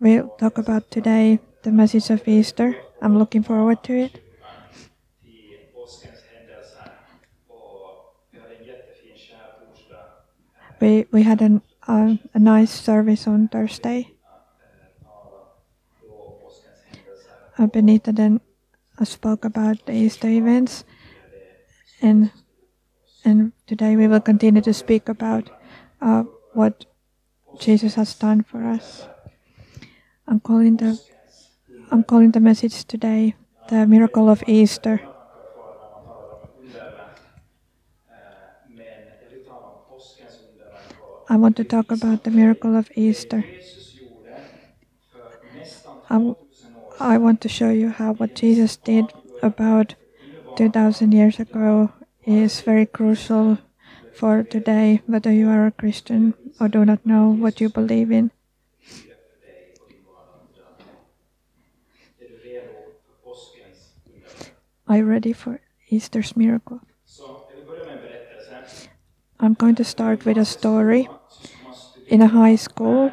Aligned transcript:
we'll 0.00 0.28
talk 0.40 0.56
about 0.56 0.90
today 0.90 1.38
the 1.62 1.70
message 1.70 2.08
of 2.08 2.26
Easter. 2.26 2.74
I'm 3.02 3.18
looking 3.18 3.42
forward 3.42 3.84
to 3.84 3.92
it. 3.92 4.24
We, 10.80 11.04
we 11.12 11.22
had 11.22 11.42
an, 11.42 11.60
uh, 11.86 12.16
a 12.32 12.38
nice 12.38 12.70
service 12.70 13.26
on 13.26 13.48
Thursday. 13.48 14.14
Uh, 17.58 17.66
Benita 17.66 18.12
then 18.12 18.40
uh, 18.98 19.04
spoke 19.04 19.44
about 19.44 19.84
the 19.84 19.92
Easter 19.92 20.28
events, 20.28 20.84
and 22.00 22.30
and 23.22 23.52
today 23.66 23.96
we 23.96 24.08
will 24.08 24.20
continue 24.20 24.62
to 24.62 24.72
speak 24.72 25.10
about 25.10 25.50
uh, 26.00 26.24
what 26.54 26.86
Jesus 27.58 27.96
has 27.96 28.14
done 28.14 28.42
for 28.42 28.64
us. 28.64 29.04
I'm 30.30 30.38
calling 30.38 30.76
the 30.76 30.96
I'm 31.90 32.04
calling 32.04 32.30
the 32.30 32.38
message 32.38 32.84
today 32.84 33.34
the 33.66 33.84
miracle 33.84 34.28
of 34.28 34.44
Easter. 34.46 35.00
I 41.28 41.34
want 41.34 41.56
to 41.56 41.64
talk 41.64 41.90
about 41.90 42.22
the 42.22 42.30
miracle 42.30 42.76
of 42.76 42.92
Easter. 42.94 43.44
I, 46.08 46.34
I 47.00 47.18
want 47.18 47.40
to 47.40 47.48
show 47.48 47.70
you 47.70 47.88
how 47.88 48.12
what 48.12 48.36
Jesus 48.36 48.76
did 48.76 49.12
about 49.42 49.96
2000 50.54 51.10
years 51.10 51.40
ago 51.40 51.90
is 52.24 52.60
very 52.60 52.86
crucial 52.86 53.58
for 54.12 54.44
today, 54.44 55.02
whether 55.06 55.32
you 55.32 55.48
are 55.48 55.66
a 55.66 55.72
Christian 55.72 56.34
or 56.60 56.68
do 56.68 56.84
not 56.84 57.04
know 57.04 57.30
what 57.30 57.60
you 57.60 57.68
believe 57.68 58.12
in. 58.12 58.30
Are 64.90 64.96
you 64.96 65.04
ready 65.04 65.32
for 65.32 65.60
Easter's 65.88 66.36
miracle? 66.36 66.80
I'm 69.38 69.54
going 69.54 69.76
to 69.76 69.84
start 69.84 70.24
with 70.24 70.36
a 70.36 70.44
story. 70.44 71.08
In 72.08 72.20
a 72.20 72.26
high 72.26 72.56
school, 72.56 73.12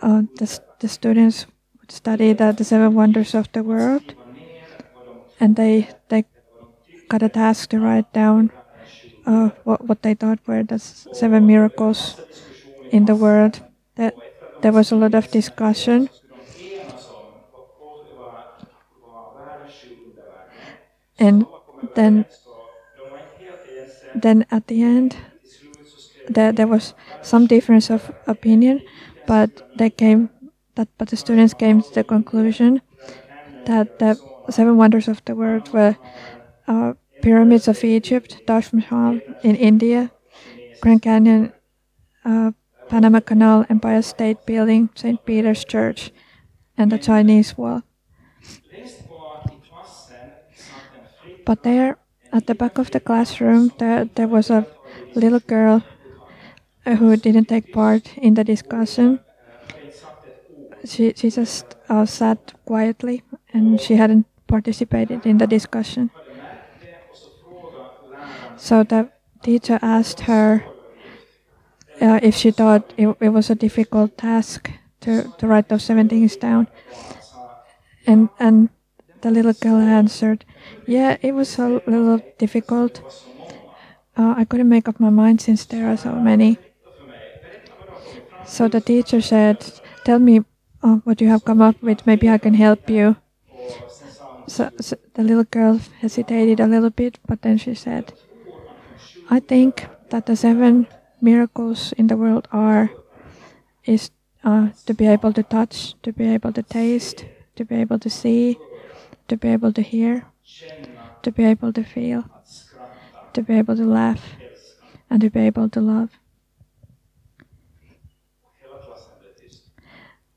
uh, 0.00 0.22
the, 0.38 0.58
the 0.80 0.88
students 0.88 1.44
study 1.90 2.32
the, 2.32 2.52
the 2.52 2.64
seven 2.64 2.94
wonders 2.94 3.34
of 3.34 3.52
the 3.52 3.62
world, 3.62 4.14
and 5.38 5.56
they 5.56 5.90
they 6.08 6.24
got 7.10 7.22
a 7.22 7.28
task 7.28 7.68
to 7.76 7.78
write 7.78 8.10
down 8.14 8.50
uh, 9.26 9.50
what 9.64 9.84
what 9.84 10.00
they 10.00 10.14
thought 10.14 10.38
were 10.46 10.62
the 10.62 10.78
seven 10.78 11.46
miracles 11.46 12.18
in 12.90 13.04
the 13.04 13.14
world. 13.14 13.60
That 13.96 14.16
there 14.62 14.72
was 14.72 14.90
a 14.90 14.96
lot 14.96 15.12
of 15.12 15.30
discussion. 15.30 16.08
And 21.18 21.46
then 21.94 22.26
then 24.14 24.46
at 24.50 24.66
the 24.66 24.82
end, 24.82 25.16
there, 26.28 26.52
there 26.52 26.66
was 26.66 26.94
some 27.22 27.46
difference 27.46 27.90
of 27.90 28.10
opinion, 28.26 28.82
but 29.26 29.50
they 29.76 29.90
came 29.90 30.30
that 30.74 30.88
but 30.98 31.08
the 31.08 31.16
students 31.16 31.54
came 31.54 31.82
to 31.82 31.94
the 31.94 32.04
conclusion 32.04 32.80
that 33.66 33.98
the 33.98 34.18
seven 34.50 34.76
wonders 34.76 35.08
of 35.08 35.24
the 35.24 35.34
world 35.34 35.72
were 35.72 35.96
uh, 36.68 36.94
pyramids 37.22 37.68
of 37.68 37.82
Egypt, 37.84 38.42
Taj 38.46 38.72
Mahal 38.72 39.20
in 39.42 39.56
India, 39.56 40.10
Grand 40.80 41.02
Canyon, 41.02 41.52
uh, 42.24 42.52
Panama 42.88 43.20
Canal, 43.20 43.66
Empire 43.68 44.02
State 44.02 44.46
Building, 44.46 44.90
St. 44.94 45.24
Peter's 45.24 45.64
Church, 45.64 46.12
and 46.76 46.92
the 46.92 46.98
Chinese 46.98 47.56
Wall. 47.56 47.82
But 51.46 51.62
there 51.62 51.96
at 52.32 52.46
the 52.46 52.54
back 52.54 52.76
of 52.76 52.90
the 52.90 53.00
classroom, 53.00 53.72
there, 53.78 54.04
there 54.04 54.28
was 54.28 54.50
a 54.50 54.66
little 55.14 55.40
girl 55.40 55.82
who 56.84 57.16
didn't 57.16 57.46
take 57.46 57.72
part 57.72 58.18
in 58.18 58.34
the 58.34 58.44
discussion. 58.44 59.20
She, 60.84 61.14
she 61.16 61.30
just 61.30 61.74
uh, 61.88 62.04
sat 62.04 62.52
quietly 62.66 63.22
and 63.52 63.80
she 63.80 63.94
hadn't 63.94 64.26
participated 64.46 65.24
in 65.24 65.38
the 65.38 65.46
discussion. 65.46 66.10
So 68.56 68.82
the 68.82 69.10
teacher 69.42 69.78
asked 69.82 70.20
her 70.20 70.64
uh, 72.00 72.20
if 72.22 72.34
she 72.34 72.50
thought 72.50 72.92
it, 72.96 73.16
it 73.20 73.28
was 73.30 73.50
a 73.50 73.54
difficult 73.54 74.18
task 74.18 74.70
to, 75.00 75.32
to 75.38 75.46
write 75.46 75.68
those 75.68 75.84
seven 75.84 76.08
things 76.08 76.36
down. 76.36 76.66
And, 78.06 78.28
and 78.38 78.68
the 79.22 79.30
little 79.30 79.52
girl 79.52 79.76
answered, 79.76 80.44
Yeah, 80.86 81.16
it 81.22 81.32
was 81.32 81.58
a 81.58 81.80
little 81.86 82.20
difficult. 82.38 83.00
Uh, 84.16 84.34
I 84.36 84.44
couldn't 84.44 84.68
make 84.68 84.88
up 84.88 84.98
my 84.98 85.10
mind 85.10 85.40
since 85.40 85.64
there 85.64 85.90
are 85.90 85.96
so 85.96 86.12
many. 86.12 86.58
So 88.46 88.68
the 88.68 88.80
teacher 88.80 89.20
said, 89.20 89.64
Tell 90.04 90.18
me 90.18 90.44
uh, 90.82 90.96
what 91.04 91.20
you 91.20 91.28
have 91.28 91.44
come 91.44 91.60
up 91.60 91.82
with, 91.82 92.06
maybe 92.06 92.28
I 92.28 92.38
can 92.38 92.54
help 92.54 92.88
you. 92.88 93.16
So, 94.46 94.70
so 94.80 94.96
the 95.14 95.24
little 95.24 95.44
girl 95.44 95.80
hesitated 96.00 96.60
a 96.60 96.66
little 96.66 96.90
bit, 96.90 97.18
but 97.26 97.42
then 97.42 97.58
she 97.58 97.74
said, 97.74 98.12
I 99.28 99.40
think 99.40 99.88
that 100.10 100.26
the 100.26 100.36
seven 100.36 100.86
miracles 101.20 101.92
in 101.98 102.06
the 102.06 102.16
world 102.16 102.46
are 102.52 102.90
is 103.84 104.10
uh, 104.44 104.68
to 104.86 104.94
be 104.94 105.06
able 105.06 105.32
to 105.32 105.42
touch, 105.42 105.94
to 106.02 106.12
be 106.12 106.26
able 106.28 106.52
to 106.52 106.62
taste, 106.62 107.24
to 107.56 107.64
be 107.64 107.74
able 107.74 107.98
to 107.98 108.10
see, 108.10 108.58
to 109.28 109.36
be 109.36 109.48
able 109.48 109.72
to 109.72 109.82
hear, 109.82 110.26
to 111.22 111.30
be 111.32 111.44
able 111.44 111.72
to 111.72 111.84
feel, 111.84 112.24
to 113.32 113.42
be 113.42 113.54
able 113.54 113.76
to 113.76 113.84
laugh, 113.84 114.36
and 115.10 115.20
to 115.20 115.30
be 115.30 115.40
able 115.40 115.68
to 115.70 115.80
love. 115.80 116.10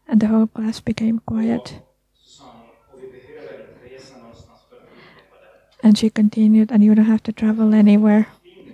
And 0.07 0.19
the 0.19 0.27
whole 0.27 0.47
class 0.47 0.79
became 0.81 1.19
quiet. 1.19 1.81
And 5.81 5.97
she 5.97 6.09
continued, 6.09 6.71
and 6.71 6.83
you 6.83 6.93
don't 6.95 7.05
have 7.05 7.23
to 7.23 7.31
travel 7.33 7.73
anywhere 7.73 8.27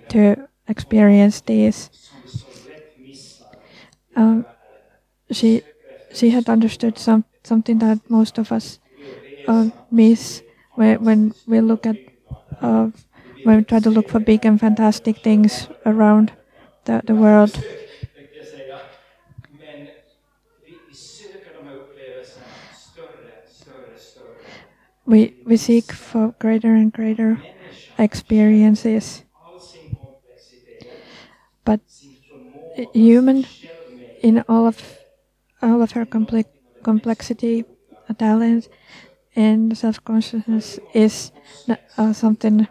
to 0.08 0.48
experience 0.68 1.40
this. 1.40 1.90
Um, 4.14 4.46
she 5.30 5.62
she 6.12 6.30
had 6.30 6.48
understood 6.48 6.98
some 6.98 7.24
something 7.44 7.78
that 7.80 8.00
most 8.10 8.38
of 8.38 8.52
us 8.52 8.78
uh, 9.46 9.70
miss 9.90 10.42
when, 10.74 11.02
when 11.04 11.34
we 11.46 11.60
look 11.60 11.86
at 11.86 11.96
uh, 12.60 12.90
when 13.42 13.58
we 13.58 13.64
try 13.64 13.78
to 13.78 13.90
look 13.90 14.08
for 14.08 14.18
big 14.20 14.44
and 14.44 14.58
fantastic 14.58 15.18
things 15.18 15.68
around 15.84 16.32
the, 16.84 17.02
the 17.04 17.14
world. 17.14 17.62
We, 25.04 25.34
we 25.44 25.56
seek 25.56 25.92
for 25.92 26.34
greater 26.40 26.74
and 26.74 26.92
greater 26.92 27.42
experiences. 27.98 29.22
But 31.64 31.80
human, 32.92 33.46
in 34.20 34.44
all 34.48 34.66
of 34.66 34.98
all 35.62 35.82
of 35.82 35.92
her 35.92 36.04
complex 36.06 36.48
complexity, 36.82 37.64
talent, 38.18 38.68
and 39.36 39.76
self 39.76 40.02
consciousness 40.02 40.80
is 40.94 41.30
uh, 41.98 42.12
something 42.12 42.66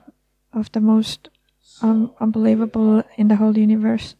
of 0.51 0.71
the 0.71 0.81
most 0.81 1.29
um, 1.81 2.11
unbelievable 2.19 3.03
in 3.15 3.27
the 3.27 3.35
whole 3.35 3.57
universe. 3.57 4.15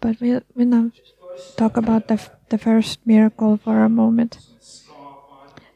But 0.00 0.20
we'll, 0.20 0.40
we'll 0.54 0.68
now 0.68 0.90
talk 1.56 1.76
about 1.76 2.08
the, 2.08 2.18
the 2.48 2.56
first 2.56 3.00
miracle 3.04 3.58
for 3.58 3.82
a 3.84 3.88
moment. 3.88 4.38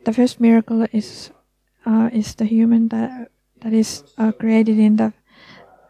The 0.05 0.13
first 0.13 0.41
miracle 0.41 0.87
is 0.93 1.31
uh, 1.87 2.09
is 2.13 2.35
the 2.35 2.45
human 2.45 2.89
that 2.89 3.29
that 3.61 3.73
is 3.73 4.05
uh, 4.17 4.33
created 4.33 4.79
in 4.79 4.97
the 4.97 5.13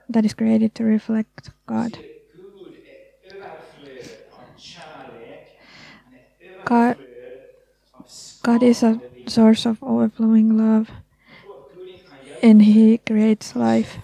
that 0.09 0.25
is 0.25 0.35
created 0.35 0.75
to 0.77 0.85
reflect 0.85 1.51
God. 1.67 1.99
God, 6.65 6.97
God 8.43 8.63
is 8.63 8.83
a 8.83 9.01
source 9.27 9.67
of 9.67 9.83
overflowing 9.83 10.57
love, 10.57 10.91
and 12.43 12.63
He 12.63 12.99
creates 12.99 13.55
life. 13.55 13.99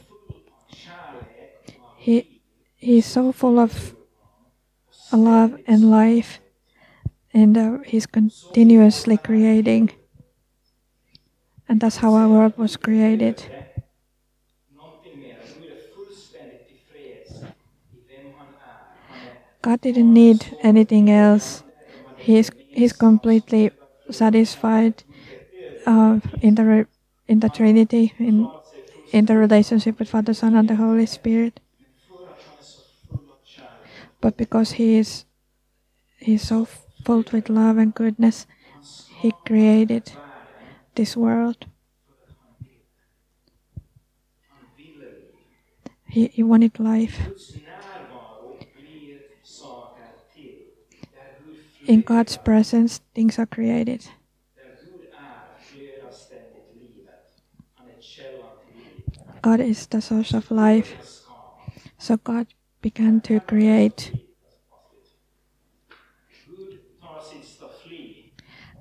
He, 1.96 2.40
he 2.76 2.98
is 2.98 3.06
so 3.06 3.32
full 3.32 3.58
of 3.58 3.94
love 5.12 5.58
and 5.66 5.90
life, 5.90 6.40
and 7.32 7.56
uh, 7.56 7.78
He's 7.84 8.06
continuously 8.06 9.18
creating. 9.18 9.90
And 11.68 11.80
that's 11.80 11.98
how 11.98 12.14
our 12.14 12.28
world 12.28 12.58
was 12.58 12.76
created. 12.76 13.44
God 19.62 19.80
didn't 19.82 20.12
need 20.12 20.56
anything 20.62 21.10
else. 21.10 21.62
He's 22.20 22.50
he's 22.68 22.92
completely 22.92 23.70
satisfied 24.10 25.02
uh, 25.86 26.20
in 26.40 26.54
the 26.54 26.86
in 27.26 27.40
the 27.40 27.48
Trinity 27.48 28.12
in 28.18 28.50
in 29.12 29.26
the 29.26 29.36
relationship 29.36 29.98
with 29.98 30.08
Father, 30.08 30.34
Son, 30.34 30.54
and 30.54 30.68
the 30.68 30.76
Holy 30.76 31.06
Spirit. 31.06 31.60
But 34.20 34.36
because 34.36 34.72
he 34.72 34.96
is 34.96 35.24
he's 36.18 36.42
so 36.42 36.66
filled 37.04 37.32
with 37.32 37.48
love 37.48 37.78
and 37.78 37.94
goodness, 37.94 38.46
he 39.20 39.32
created 39.46 40.12
this 40.94 41.16
world. 41.16 41.66
He, 46.08 46.26
he 46.26 46.42
wanted 46.42 46.78
life. 46.80 47.20
In 51.90 52.02
God's 52.02 52.36
presence, 52.36 53.00
things 53.16 53.36
are 53.36 53.46
created. 53.46 54.06
God 59.42 59.58
is 59.58 59.88
the 59.88 60.00
source 60.00 60.32
of 60.32 60.52
life. 60.52 60.94
So 61.98 62.16
God 62.16 62.46
began 62.80 63.20
to 63.22 63.40
create. 63.40 64.12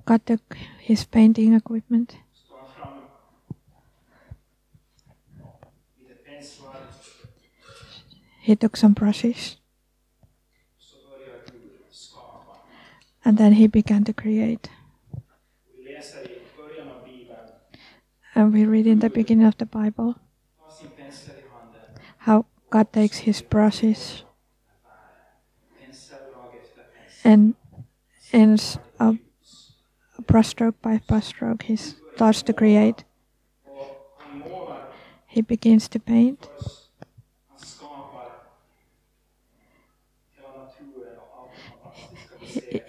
God 0.04 0.24
took 0.24 0.56
his 0.78 1.02
painting 1.02 1.54
equipment. 1.54 2.16
He 8.38 8.54
took 8.54 8.76
some 8.76 8.92
brushes. 8.92 9.59
And 13.24 13.38
then 13.38 13.52
he 13.52 13.66
began 13.66 14.04
to 14.04 14.12
create. 14.12 14.70
And 18.34 18.52
we 18.52 18.64
read 18.64 18.86
in 18.86 19.00
the 19.00 19.10
beginning 19.10 19.46
of 19.46 19.58
the 19.58 19.66
Bible 19.66 20.16
how 22.18 22.46
God 22.70 22.92
takes 22.92 23.18
his 23.18 23.42
brushes 23.42 24.22
and 27.24 27.54
ends 28.32 28.78
up 28.98 29.16
brushstroke 30.22 30.74
by 30.80 30.98
brushstroke 30.98 31.62
he 31.62 31.76
starts 31.76 32.42
to 32.42 32.52
create. 32.52 33.04
He 35.26 35.40
begins 35.42 35.88
to 35.88 35.98
paint. 35.98 36.48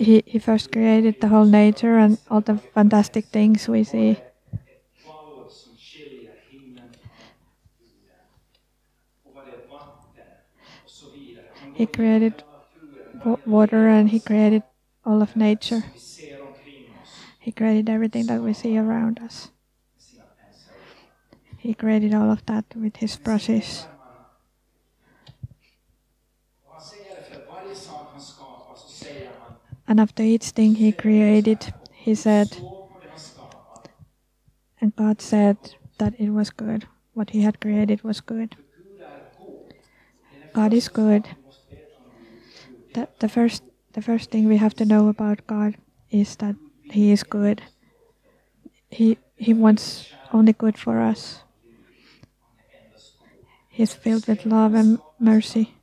He, 0.01 0.23
he 0.25 0.39
first 0.39 0.71
created 0.71 1.19
the 1.19 1.27
whole 1.27 1.45
nature 1.45 1.99
and 1.99 2.17
all 2.27 2.41
the 2.41 2.57
fantastic 2.73 3.25
things 3.27 3.67
we 3.67 3.83
see. 3.83 4.17
He 11.71 11.85
created 11.85 12.43
water 13.45 13.87
and 13.87 14.09
he 14.09 14.19
created 14.19 14.63
all 15.05 15.21
of 15.21 15.35
nature. 15.35 15.83
He 17.37 17.51
created 17.51 17.87
everything 17.87 18.25
that 18.25 18.41
we 18.41 18.53
see 18.53 18.79
around 18.79 19.19
us. 19.19 19.51
He 21.59 21.75
created 21.75 22.15
all 22.15 22.31
of 22.31 22.43
that 22.47 22.65
with 22.75 22.95
his 22.97 23.17
brushes. 23.17 23.85
And 29.91 29.99
after 29.99 30.23
each 30.23 30.51
thing 30.51 30.75
he 30.75 30.93
created, 30.93 31.73
he 31.91 32.15
said, 32.15 32.47
and 34.79 34.95
God 34.95 35.21
said 35.21 35.57
that 35.97 36.13
it 36.17 36.29
was 36.29 36.49
good. 36.49 36.87
What 37.13 37.31
he 37.31 37.41
had 37.41 37.59
created 37.59 38.01
was 38.01 38.21
good. 38.21 38.55
God 40.53 40.71
is 40.71 40.87
good. 40.87 41.27
The, 42.93 43.09
the 43.19 43.27
first 43.27 43.63
the 43.91 44.01
first 44.01 44.31
thing 44.31 44.47
we 44.47 44.55
have 44.55 44.75
to 44.75 44.85
know 44.85 45.09
about 45.09 45.45
God 45.45 45.75
is 46.09 46.37
that 46.37 46.55
he 46.83 47.11
is 47.11 47.23
good. 47.23 47.61
He 48.89 49.17
he 49.35 49.53
wants 49.53 50.07
only 50.31 50.53
good 50.53 50.77
for 50.77 51.01
us. 51.01 51.43
He's 53.67 53.93
filled 53.93 54.25
with 54.29 54.45
love 54.45 54.73
and 54.73 54.99
mercy. 55.19 55.80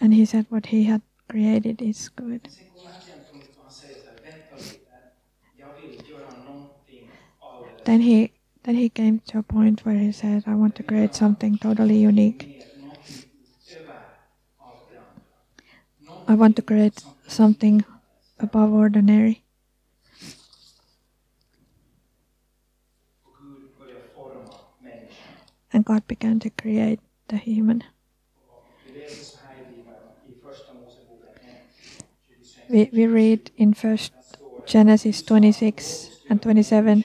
And 0.00 0.14
he 0.14 0.24
said 0.24 0.46
what 0.48 0.66
he 0.66 0.84
had 0.84 1.02
created 1.28 1.82
is 1.82 2.08
good. 2.08 2.48
Then 7.84 8.02
he 8.02 8.32
then 8.62 8.76
he 8.76 8.88
came 8.88 9.18
to 9.26 9.38
a 9.38 9.42
point 9.42 9.84
where 9.84 9.98
he 9.98 10.12
said, 10.12 10.44
I 10.46 10.54
want 10.54 10.76
to 10.76 10.84
create 10.84 11.14
something 11.16 11.58
totally 11.58 11.98
unique. 11.98 12.48
I 16.28 16.34
want 16.34 16.54
to 16.56 16.62
create 16.62 17.02
something 17.26 17.84
above 18.38 18.72
ordinary. 18.72 19.44
And 25.72 25.84
God 25.84 26.06
began 26.06 26.40
to 26.40 26.50
create 26.50 27.00
the 27.28 27.38
human. 27.38 27.84
We, 32.68 32.90
we 32.92 33.06
read 33.06 33.50
in 33.56 33.74
first 33.74 34.12
Genesis 34.66 35.22
26 35.22 36.10
and 36.28 36.42
27 36.42 37.04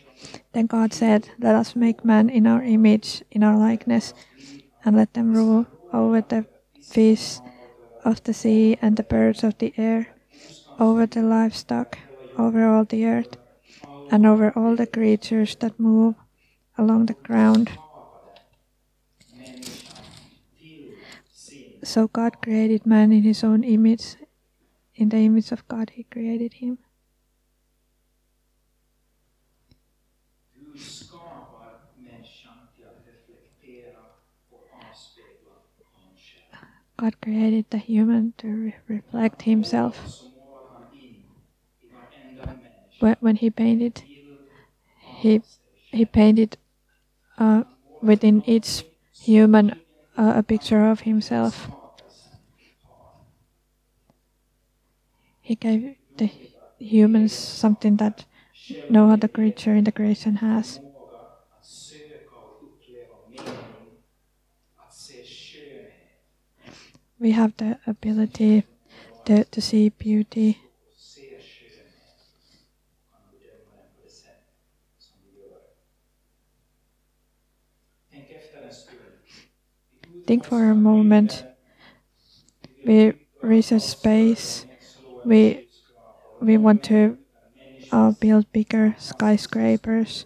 Then 0.51 0.67
God 0.67 0.93
said, 0.93 1.29
Let 1.39 1.55
us 1.55 1.75
make 1.75 2.05
man 2.05 2.29
in 2.29 2.47
our 2.47 2.61
image, 2.61 3.23
in 3.31 3.43
our 3.43 3.57
likeness, 3.57 4.13
and 4.83 4.95
let 4.95 5.13
them 5.13 5.33
rule 5.33 5.65
over 5.91 6.21
the 6.21 6.45
fish 6.81 7.39
of 8.03 8.23
the 8.23 8.33
sea 8.33 8.77
and 8.81 8.97
the 8.97 9.03
birds 9.03 9.43
of 9.43 9.57
the 9.57 9.73
air, 9.77 10.15
over 10.79 11.05
the 11.05 11.21
livestock, 11.21 11.97
over 12.37 12.67
all 12.67 12.85
the 12.85 13.05
earth, 13.05 13.37
and 14.11 14.25
over 14.25 14.51
all 14.55 14.75
the 14.75 14.87
creatures 14.87 15.55
that 15.57 15.79
move 15.79 16.15
along 16.77 17.05
the 17.05 17.13
ground. 17.13 17.71
So 21.83 22.07
God 22.07 22.41
created 22.41 22.85
man 22.85 23.11
in 23.11 23.23
his 23.23 23.43
own 23.43 23.63
image. 23.63 24.15
In 25.03 25.09
the 25.09 25.17
image 25.17 25.51
of 25.51 25.67
God, 25.67 25.89
he 25.89 26.03
created 26.03 26.53
him. 26.53 26.77
God 36.95 37.19
created 37.21 37.65
the 37.69 37.79
human 37.79 38.31
to 38.37 38.47
re 38.47 38.75
reflect 38.87 39.41
himself. 39.41 39.99
When 43.19 43.35
he 43.35 43.49
painted, 43.49 44.03
he, 45.19 45.41
he 45.91 46.05
painted 46.05 46.55
uh, 47.37 47.65
within 48.01 48.41
each 48.47 48.85
human 49.11 49.81
uh, 50.15 50.35
a 50.37 50.43
picture 50.43 50.87
of 50.87 51.01
himself. 51.01 51.69
He 55.43 55.53
gave 55.53 55.95
the 56.17 56.31
humans 56.79 57.33
something 57.33 57.97
that 57.97 58.25
no 58.89 59.11
other 59.11 59.27
creature 59.27 59.75
in 59.75 59.83
the 59.83 59.91
creation 59.91 60.37
has. 60.37 60.79
we 67.19 67.31
have 67.31 67.55
the 67.57 67.79
ability 67.87 68.63
to, 69.25 69.43
to 69.45 69.61
see 69.61 69.89
beauty. 69.89 70.59
Think 80.27 80.43
for 80.43 80.69
a 80.69 80.75
moment. 80.75 81.45
We 82.85 83.13
research 83.41 83.81
space. 83.83 84.65
We 85.23 85.67
we 86.39 86.57
want 86.57 86.83
to 86.83 87.17
uh, 87.91 88.11
build 88.11 88.51
bigger 88.53 88.95
skyscrapers 88.99 90.25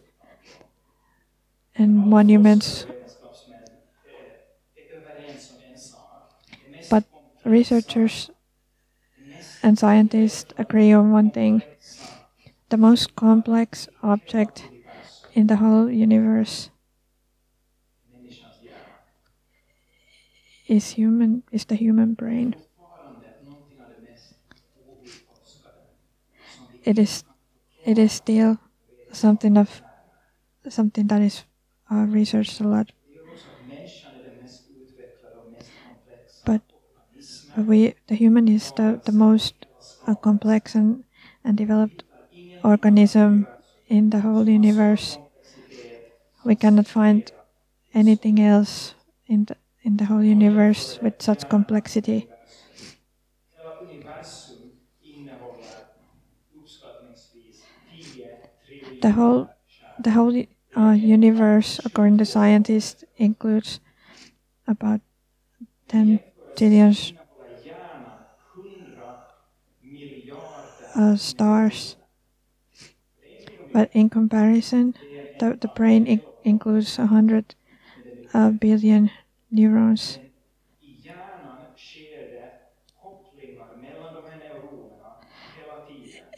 and 1.76 2.06
monuments 2.06 2.86
But 6.90 7.06
researchers 7.46 8.30
and 9.62 9.78
scientists 9.78 10.52
agree 10.58 10.92
on 10.92 11.12
one 11.12 11.30
thing 11.32 11.64
the 12.70 12.78
most 12.78 13.16
complex 13.16 13.90
object 14.02 14.70
in 15.34 15.48
the 15.48 15.58
whole 15.58 15.90
universe 15.90 16.70
is 20.68 20.92
human 20.92 21.42
is 21.52 21.66
the 21.66 21.76
human 21.76 22.14
brain. 22.14 22.56
It 26.88 26.98
is 26.98 27.26
it 27.84 27.98
is 27.98 28.14
still 28.14 28.58
something 29.12 29.58
of 29.58 29.82
something 30.70 31.08
that 31.08 31.22
is 31.22 31.44
uh, 31.92 32.06
researched 32.08 32.62
a 32.62 32.68
lot. 32.68 32.92
But 36.46 36.62
we 37.58 37.96
the 38.08 38.16
human 38.16 38.48
is 38.48 38.72
the, 38.72 39.02
the 39.04 39.12
most 39.12 39.66
uh, 40.08 40.16
complex 40.16 40.76
and, 40.76 41.04
and 41.44 41.58
developed 41.58 42.04
organism 42.64 43.48
in 43.88 44.10
the 44.12 44.22
whole 44.22 44.48
universe. 44.48 45.18
We 46.46 46.56
cannot 46.56 46.88
find 46.88 47.30
anything 47.94 48.40
else 48.40 48.96
in 49.28 49.46
the, 49.46 49.58
in 49.84 49.98
the 49.98 50.06
whole 50.06 50.24
universe 50.24 51.00
with 51.02 51.22
such 51.22 51.50
complexity. 51.50 52.30
The 59.02 59.12
whole, 59.12 59.50
the 59.98 60.12
whole 60.12 60.46
uh, 60.78 60.92
universe, 60.92 61.80
according 61.84 62.18
to 62.20 62.26
scientists, 62.26 63.04
includes 63.18 63.80
about 64.68 65.02
10 65.88 66.22
trillion 66.56 66.94
uh, 70.96 71.16
stars. 71.16 71.96
But 73.72 73.90
in 73.94 74.10
comparison, 74.10 74.96
the, 75.38 75.56
the 75.56 75.70
brain 75.70 76.06
in 76.06 76.24
includes 76.44 76.98
100 76.98 77.56
uh, 78.34 78.52
billion 78.52 79.12
neurons. 79.52 80.20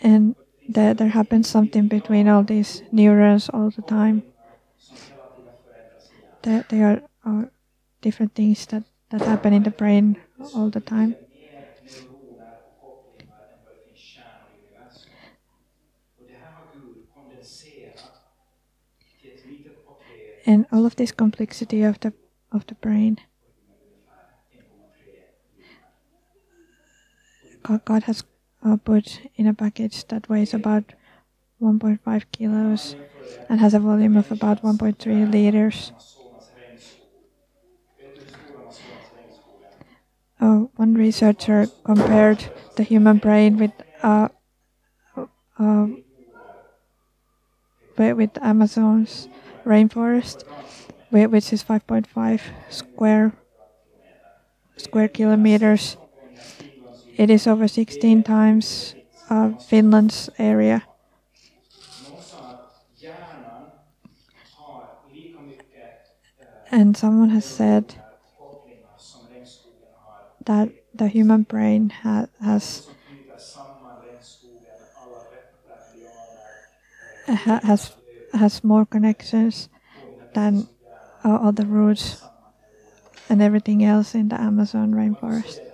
And 0.01 0.35
there, 0.69 0.93
there 0.93 1.09
happens 1.09 1.49
something 1.49 1.87
between 1.87 2.27
all 2.29 2.43
these 2.43 2.83
neurons 2.91 3.49
all 3.49 3.71
the 3.71 3.81
time. 3.81 4.23
There, 6.43 6.63
there 6.69 7.01
are 7.25 7.51
different 8.01 8.35
things 8.35 8.65
that, 8.67 8.83
that 9.09 9.21
happen 9.21 9.51
in 9.51 9.63
the 9.63 9.71
brain 9.71 10.17
all 10.53 10.69
the 10.69 10.79
time. 10.79 11.15
and 20.45 20.65
all 20.71 20.85
of 20.85 20.95
this 20.95 21.11
complexity 21.11 21.83
of 21.83 21.99
the 21.99 22.11
of 22.51 22.65
the 22.65 22.75
brain. 22.75 23.19
God 27.85 28.03
has 28.03 28.23
uh, 28.63 28.77
put 28.77 29.21
in 29.35 29.47
a 29.47 29.53
package 29.53 30.05
that 30.07 30.29
weighs 30.29 30.53
about 30.53 30.93
1.5 31.61 32.23
kilos 32.31 32.95
and 33.47 33.59
has 33.59 33.73
a 33.73 33.79
volume 33.79 34.17
of 34.17 34.31
about 34.31 34.61
1.3 34.61 35.31
liters. 35.31 35.91
Uh, 40.39 40.67
one 40.77 40.93
researcher 40.93 41.67
compared 41.83 42.49
the 42.75 42.83
human 42.83 43.17
brain 43.17 43.57
with 43.57 43.71
uh, 44.01 44.29
uh, 45.59 45.87
with 47.97 48.37
Amazon's 48.41 49.27
rainforest, 49.65 50.43
which 51.09 51.51
is 51.51 51.63
5.5 51.63 52.41
square 52.69 53.33
square 54.77 55.09
kilometers. 55.09 55.97
It 57.19 57.29
is 57.29 57.47
over 57.47 57.67
16 57.67 58.23
times 58.23 58.95
uh, 59.29 59.51
Finland's 59.67 60.29
area. 60.39 60.83
And 66.71 66.95
someone 66.95 67.31
has 67.31 67.43
said 67.43 67.95
that 70.45 70.69
the 70.95 71.09
human 71.09 71.43
brain 71.43 71.89
ha 71.89 72.27
has 72.39 72.87
has 77.27 77.91
has 78.31 78.63
more 78.63 78.85
connections 78.85 79.67
than 80.33 80.69
all 81.25 81.51
the 81.51 81.65
roots 81.65 82.23
and 83.27 83.41
everything 83.41 83.83
else 83.83 84.15
in 84.15 84.29
the 84.29 84.39
Amazon 84.39 84.93
rainforest. 84.93 85.68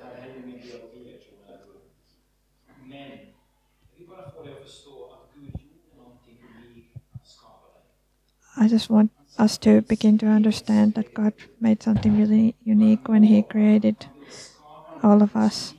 I 8.57 8.67
just 8.67 8.89
want 8.89 9.11
us 9.37 9.57
to 9.59 9.81
begin 9.83 10.17
to 10.19 10.25
understand 10.27 10.95
that 10.95 11.13
God 11.13 11.33
made 11.59 11.83
something 11.83 12.15
really 12.17 12.55
unique 12.63 13.07
when 13.07 13.23
He 13.23 13.43
created 13.43 14.07
all 15.03 15.21
of 15.21 15.35
us. 15.35 15.75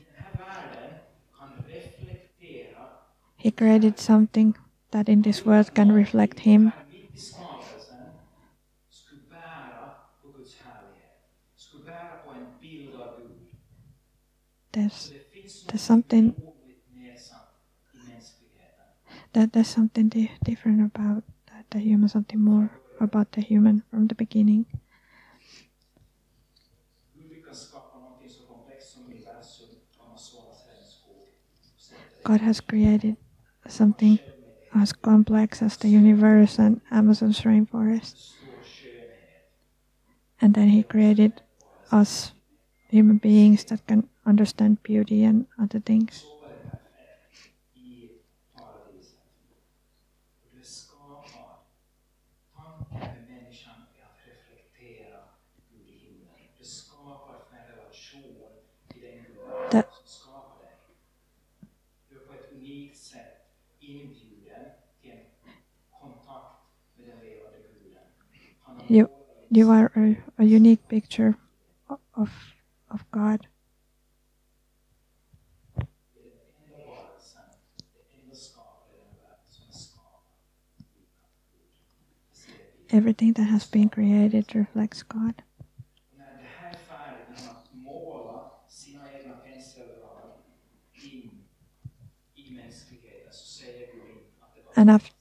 He 3.38 3.50
created 3.50 3.99
something 3.99 4.56
that 4.90 5.09
in 5.09 5.23
this 5.23 5.42
world 5.42 5.73
can 5.73 5.90
reflect 5.90 6.40
Him. 6.40 6.75
There's, 14.73 15.12
there's 15.66 15.80
something 15.83 16.35
that 19.33 19.52
there's 19.52 19.68
something 19.68 20.09
di 20.09 20.30
different 20.45 20.80
about 20.80 21.23
the 21.70 21.78
human, 21.78 22.08
something 22.08 22.40
more 22.40 22.70
about 23.00 23.32
the 23.32 23.40
human 23.40 23.82
from 23.90 24.06
the 24.08 24.14
beginning. 24.14 24.66
God 32.25 32.40
has 32.40 32.61
created 32.61 33.16
something 33.68 34.18
as 34.75 34.92
complex 34.92 35.62
as 35.62 35.76
the 35.76 35.88
universe 35.88 36.58
and 36.58 36.80
Amazon's 36.90 37.40
rainforest. 37.42 38.14
And 40.40 40.54
then 40.54 40.68
he 40.68 40.82
created 40.82 41.42
us 41.90 42.32
human 42.88 43.18
beings 43.18 43.64
that 43.64 43.87
can 43.87 44.08
understand 44.25 44.82
beauty 44.82 45.25
and 45.25 45.46
other 45.58 45.80
things. 45.80 46.36
You, 68.88 69.11
you 69.50 69.71
are 69.71 69.93
a, 69.97 70.19
a 70.38 70.45
unique 70.45 70.88
picture 70.88 71.37
of, 72.14 72.31
of 72.90 73.11
God. 73.11 73.47
Everything 82.90 83.33
that 83.35 83.45
has 83.45 83.64
been 83.64 83.88
created 83.88 84.52
reflects 84.52 85.05
God. 85.05 85.43
And 94.76 94.90
after 94.90 95.12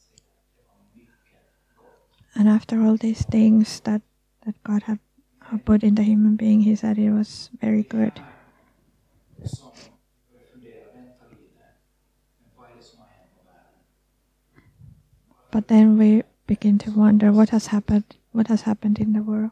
and 2.36 2.50
after 2.50 2.82
all 2.82 2.98
these 2.98 3.24
things 3.26 3.80
that, 3.82 4.02
that 4.46 4.62
God 4.64 4.84
had 4.84 5.00
put 5.64 5.84
in 5.84 5.96
the 5.96 6.04
human 6.04 6.36
being, 6.36 6.62
he 6.62 6.76
said 6.76 6.98
it 6.98 7.12
was 7.12 7.50
very 7.62 7.84
good. 7.84 8.22
But 15.52 15.70
then 15.70 15.98
we 15.98 16.24
begin 16.48 16.78
to 16.80 16.92
wonder 16.92 17.32
what 17.32 17.50
has 17.50 17.68
happened 17.68 18.04
what 18.34 18.48
has 18.48 18.64
happened 18.64 19.00
in 19.00 19.14
the 19.14 19.24
world. 19.24 19.52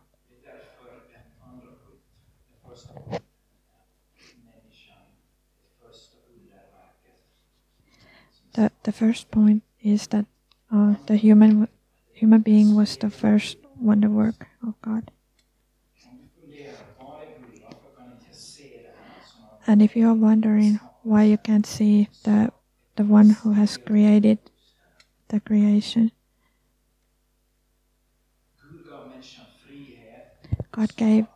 The, 8.54 8.72
the 8.84 8.92
first 8.92 9.32
point 9.32 9.64
is 9.82 10.08
that 10.08 10.26
uh, 10.70 10.96
the 11.08 11.16
human 11.16 11.70
human 12.14 12.42
being 12.42 12.76
was 12.76 12.96
the 12.98 13.10
first 13.10 13.58
wonder 13.80 14.10
work 14.10 14.48
of 14.66 14.80
God. 14.82 15.12
And 19.66 19.82
if 19.82 19.96
you 19.96 20.08
are 20.10 20.14
wondering 20.14 20.80
why 21.02 21.24
you 21.24 21.38
can't 21.38 21.66
see 21.66 22.10
the 22.24 22.52
the 22.96 23.04
one 23.04 23.30
who 23.32 23.54
has 23.54 23.78
created 23.78 24.40
the 25.30 25.40
creation. 25.40 26.12
God 30.72 30.96
gave 30.96 31.28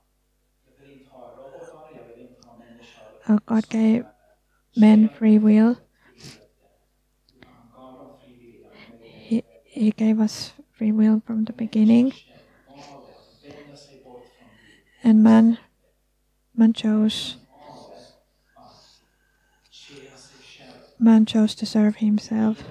uh, 3.28 3.40
God 3.46 3.70
gave 3.70 4.06
men 4.76 5.10
free 5.10 5.38
will. 5.38 5.78
He 9.02 9.44
He 9.64 9.92
gave 9.92 10.20
us 10.20 10.54
free 10.78 10.92
will 10.92 11.22
from 11.26 11.46
the 11.46 11.54
beginning, 11.54 12.14
and 15.04 15.24
man 15.24 15.58
man 16.56 16.74
chose 16.74 17.38
man 21.00 21.26
chose 21.26 21.56
to 21.56 21.66
serve 21.66 21.96
himself. 21.98 22.64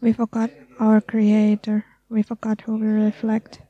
We 0.00 0.12
forgot 0.12 0.50
our 0.78 1.00
Creator. 1.00 1.84
We 2.08 2.22
forgot 2.22 2.62
who 2.62 2.76
we 2.76 2.86
reflect. 2.86 3.60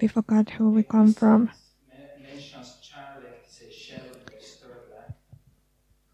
We 0.00 0.06
forgot 0.08 0.50
who 0.50 0.70
we 0.70 0.82
come 0.84 1.14
from. 1.14 1.50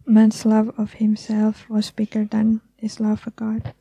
Man's 0.07 0.45
love 0.47 0.73
of 0.79 0.95
himself 0.95 1.69
was 1.69 1.91
bigger 1.91 2.25
than 2.25 2.61
his 2.85 3.01
love 3.01 3.21
for 3.21 3.31
God. 3.33 3.75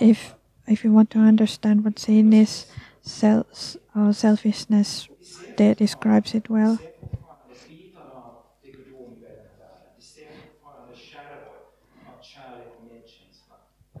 If 0.00 0.34
if 0.66 0.82
you 0.82 0.90
want 0.92 1.10
to 1.10 1.20
understand 1.20 1.84
what 1.84 1.98
sin 2.00 2.32
is, 2.32 2.66
self, 3.02 3.76
uh, 3.94 4.12
selfishness 4.12 5.08
de- 5.56 5.74
describes 5.76 6.34
it 6.34 6.48
well. 6.50 6.80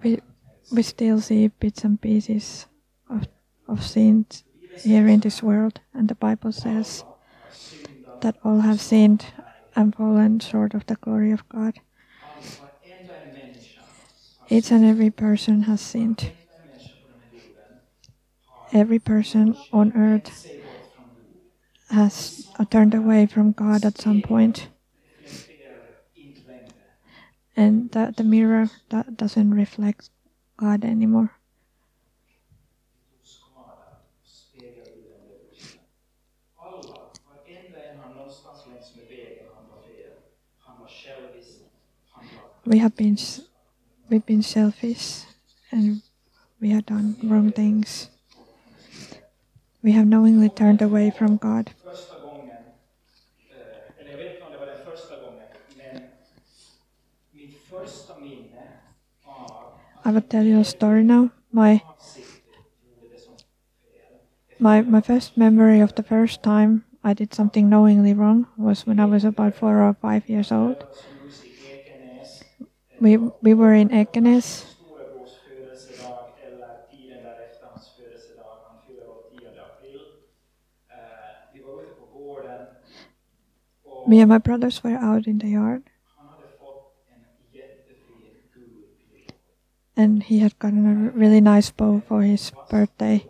We 0.02 0.18
we 0.70 0.82
still 0.82 1.20
see 1.20 1.46
bits 1.48 1.84
and 1.84 2.00
pieces 2.00 2.66
of 3.08 3.28
of 3.68 3.86
sin 3.86 4.26
here 4.76 5.06
in 5.08 5.20
this 5.20 5.42
world, 5.42 5.80
and 5.94 6.08
the 6.08 6.14
Bible 6.14 6.52
says 6.52 7.04
that 8.20 8.36
all 8.44 8.60
have 8.60 8.80
sinned 8.80 9.26
and 9.76 9.94
fallen 9.94 10.40
short 10.40 10.74
of 10.74 10.86
the 10.86 10.96
glory 10.96 11.32
of 11.32 11.48
God. 11.48 11.80
Each 14.48 14.70
and 14.70 14.84
every 14.84 15.10
person 15.10 15.62
has 15.62 15.80
sinned. 15.80 16.32
Every 18.72 18.98
person 18.98 19.56
on 19.72 19.92
earth 19.96 20.48
has 21.90 22.48
turned 22.70 22.94
away 22.94 23.26
from 23.26 23.52
God 23.52 23.84
at 23.84 23.98
some 24.00 24.22
point, 24.22 24.68
and 27.56 27.90
the, 27.90 28.14
the 28.16 28.24
mirror 28.24 28.70
that 28.90 29.16
doesn't 29.16 29.52
reflect 29.54 30.10
God 30.56 30.84
anymore. 30.84 31.39
We 42.70 42.78
have 42.78 42.94
been 42.94 43.18
we've 44.08 44.24
been 44.24 44.42
selfish, 44.42 45.26
and 45.72 46.02
we 46.60 46.70
have 46.70 46.86
done 46.86 47.16
wrong 47.20 47.50
things. 47.50 48.10
We 49.82 49.90
have 49.90 50.06
knowingly 50.06 50.50
turned 50.50 50.80
away 50.80 51.10
from 51.10 51.36
God. 51.36 51.74
I 60.04 60.12
will 60.12 60.22
tell 60.22 60.44
you 60.44 60.60
a 60.60 60.64
story 60.64 61.02
now. 61.02 61.30
My 61.50 61.82
my 64.60 64.82
my 64.82 65.00
first 65.00 65.36
memory 65.36 65.80
of 65.80 65.96
the 65.96 66.04
first 66.04 66.40
time 66.44 66.84
I 67.02 67.14
did 67.14 67.34
something 67.34 67.68
knowingly 67.68 68.14
wrong 68.14 68.46
was 68.56 68.86
when 68.86 69.00
I 69.00 69.06
was 69.06 69.24
about 69.24 69.56
four 69.56 69.82
or 69.82 69.94
five 69.94 70.28
years 70.28 70.52
old. 70.52 70.76
Det 70.78 70.86
var 70.86 70.94
ett 70.94 71.20
hus 71.24 71.44
i 71.44 71.50
Ekenäs, 71.74 72.42
We 73.00 73.16
we 73.16 73.54
were 73.54 73.72
in 73.72 73.88
Ekenäs. 73.90 74.44
storebrors 74.44 75.30
födelsedag 75.48 76.32
eller 76.44 76.90
tiden 76.90 77.22
därefter 77.22 77.66
hans 77.72 77.88
födelsedag. 77.96 78.56
Han 78.68 78.78
fyller 78.86 79.08
år 79.08 79.22
10 79.30 79.48
april. 79.48 80.00
Vi 81.52 81.62
var 81.62 81.82
ute 81.82 81.94
på 81.94 82.18
gården 82.18 82.66
och 83.84 84.08
Me 84.08 84.22
and 84.22 84.32
my 84.32 84.38
brothers 84.38 84.84
were 84.84 84.98
out 84.98 85.26
in 85.26 85.40
the 85.40 85.48
yard, 85.48 85.82
and 89.96 90.22
he 90.22 90.38
had 90.38 90.58
gotten 90.58 90.86
a 90.86 91.10
really 91.18 91.40
nice 91.40 91.72
bow 91.76 92.00
for 92.00 92.20
his 92.20 92.52
birthday. 92.70 93.26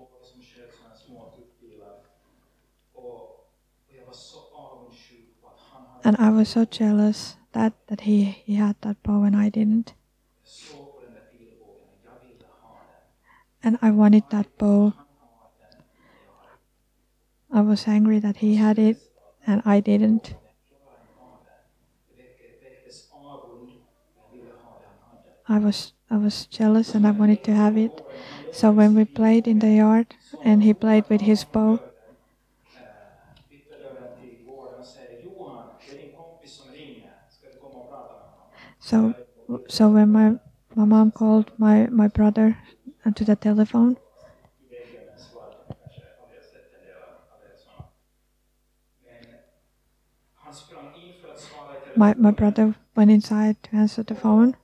And 6.03 6.17
I 6.17 6.31
was 6.31 6.49
so 6.49 6.65
jealous 6.65 7.37
that 7.53 7.73
that 7.89 8.03
he 8.03 8.25
he 8.25 8.55
had 8.55 8.77
that 8.83 9.03
bow 9.03 9.23
and 9.23 9.37
I 9.37 9.49
didn't. 9.49 9.95
And 13.63 13.79
I 13.83 13.91
wanted 13.91 14.25
that 14.31 14.47
bow. 14.57 14.95
I 17.53 17.61
was 17.61 17.87
angry 17.87 18.19
that 18.21 18.39
he 18.39 18.57
had 18.57 18.79
it 18.79 18.97
and 19.47 19.63
I 19.67 19.81
didn't. 19.81 20.35
I 25.49 25.59
was 25.59 25.93
I 26.09 26.17
was 26.17 26.47
jealous 26.47 26.95
and 26.95 27.07
I 27.07 27.11
wanted 27.11 27.43
to 27.45 27.55
have 27.55 27.77
it. 27.77 28.07
So 28.53 28.71
when 28.71 28.95
we 28.95 29.05
played 29.05 29.47
in 29.49 29.59
the 29.59 29.71
yard 29.71 30.15
and 30.45 30.63
he 30.63 30.73
played 30.75 31.09
with 31.09 31.23
his 31.23 31.45
bow, 31.45 31.81
so 38.91 39.15
so 39.69 39.89
when 39.89 40.11
my 40.11 40.35
my 40.75 40.85
mom 40.85 41.13
called 41.13 41.53
my 41.57 41.87
my 41.87 42.09
brother 42.09 42.59
to 43.15 43.25
the 43.25 43.37
telephone, 43.37 43.97
my 51.95 52.15
my 52.15 52.33
brother 52.33 52.75
went 52.97 53.13
inside 53.13 53.63
to 53.63 53.77
answer 53.77 54.03
the 54.03 54.17
phone 54.17 54.57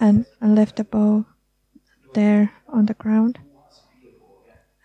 and, 0.00 0.24
and 0.40 0.54
left 0.54 0.76
the 0.76 0.84
bow 0.84 1.26
there 2.14 2.52
on 2.68 2.86
the 2.86 2.94
ground. 2.94 3.38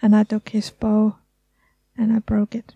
And 0.01 0.13
I 0.13 0.23
took 0.23 0.49
his 0.49 0.69
bow 0.71 1.15
and 1.97 2.11
I 2.11 2.19
broke 2.19 2.53
it. 2.53 2.75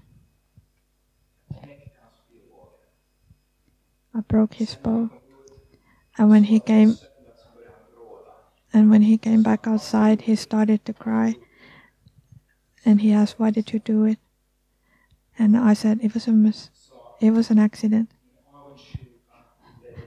I 4.16 4.22
broke 4.22 4.56
his 4.56 4.76
bow. 4.76 5.16
And 6.17 6.30
when 6.30 6.45
he 6.45 6.60
came 6.60 6.97
and 8.73 8.89
when 8.89 9.03
he 9.03 9.17
came 9.17 9.43
back 9.43 9.67
outside 9.67 10.21
he 10.21 10.36
started 10.36 10.84
to 10.86 10.93
cry. 10.93 11.36
And 12.86 13.01
he 13.01 13.12
asked 13.12 13.39
why 13.39 13.51
did 13.51 13.73
you 13.73 13.80
do 13.80 14.06
it? 14.06 14.19
And 15.38 15.56
I 15.56 15.73
said 15.73 15.99
it 16.01 16.13
was 16.13 16.27
a 16.27 16.32
mis- 16.32 16.69
it 17.19 17.32
was 17.32 17.49
an 17.49 17.60
accident. 17.60 18.10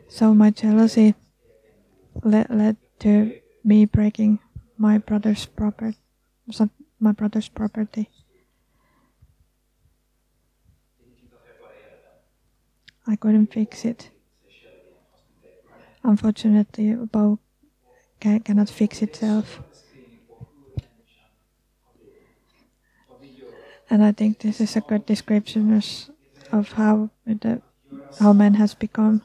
So 0.08 0.34
my 0.34 0.50
jealousy 0.50 1.14
led, 2.24 2.50
led 2.50 2.76
to 3.00 3.32
me 3.62 3.84
breaking 3.84 4.40
my 4.76 4.98
brother's 4.98 5.46
property, 5.46 5.98
my 6.98 7.12
brother's 7.12 7.48
property. 7.48 8.10
I 13.06 13.16
couldn't 13.16 13.52
fix 13.52 13.84
it. 13.84 14.10
Unfortunately, 16.02 16.94
bow 16.94 17.38
ca- 18.20 18.40
cannot 18.40 18.68
fix 18.70 19.02
itself. 19.02 19.60
And 23.90 24.04
I 24.04 24.12
think 24.12 24.38
this 24.38 24.60
is 24.60 24.76
a 24.76 24.80
good 24.80 25.04
description 25.04 25.82
of 26.52 26.72
how 26.72 27.10
the 27.26 27.60
how 28.18 28.32
man 28.32 28.54
has 28.54 28.74
become. 28.74 29.22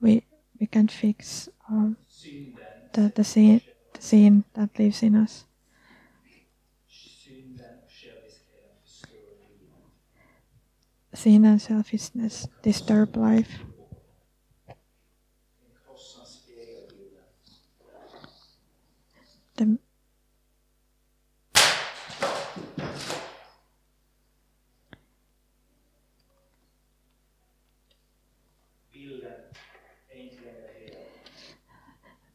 We 0.00 0.22
we 0.60 0.66
can't 0.66 0.90
fix 0.90 1.48
um, 1.68 1.96
the 2.92 3.12
the 3.14 3.24
sin 3.24 3.60
the 3.92 4.02
sin 4.02 4.44
that 4.54 4.78
lives 4.78 5.02
in 5.02 5.14
us. 5.16 5.44
synden 7.24 7.78
och 7.84 7.90
själviskheten 7.90 8.76
förstör 8.84 9.08
livet. 9.40 9.92
Sin 11.16 11.44
and 11.46 11.60
selfishness 11.62 12.46
disturb 12.62 13.16
life. 13.16 13.60
The, 19.56 19.78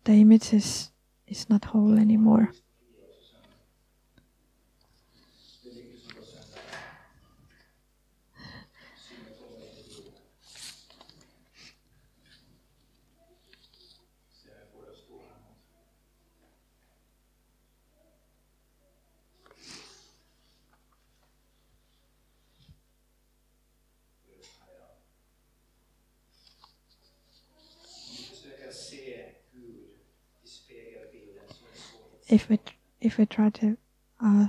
the 0.03 0.13
image 0.13 0.53
is, 0.53 0.89
is 1.27 1.47
not 1.49 1.65
whole 1.65 1.99
anymore. 1.99 2.49
Det 5.63 5.69
är 5.69 5.73
mycket 5.73 5.99
som 6.01 6.15
går 6.15 6.25
sönder. 6.25 6.47
Synen 8.95 9.33
kommer 9.39 9.57
inte 9.57 9.79
i 9.79 9.83
bilden. 9.83 10.13
Se, 14.31 14.49
jag 14.49 14.67
får 14.73 14.85
det 14.85 14.91
att 14.91 14.97
stå 14.97 15.19
här 15.19 15.39
mot. 15.39 15.57
Om 28.09 28.15
vi 28.17 28.23
försöker 28.23 28.71
se 28.71 29.31
Gud 29.53 29.89
i 30.43 30.47
spegelbilden 30.47 31.43
så 31.49 31.65
är 31.65 31.71
det 31.73 31.79
svårt 31.79 32.21
att 32.21 32.31
If 32.31 32.49
we 32.49 32.57
if 32.99 33.10
we 33.21 33.27
try 33.27 33.51
to 33.51 33.77
uh, 34.19 34.47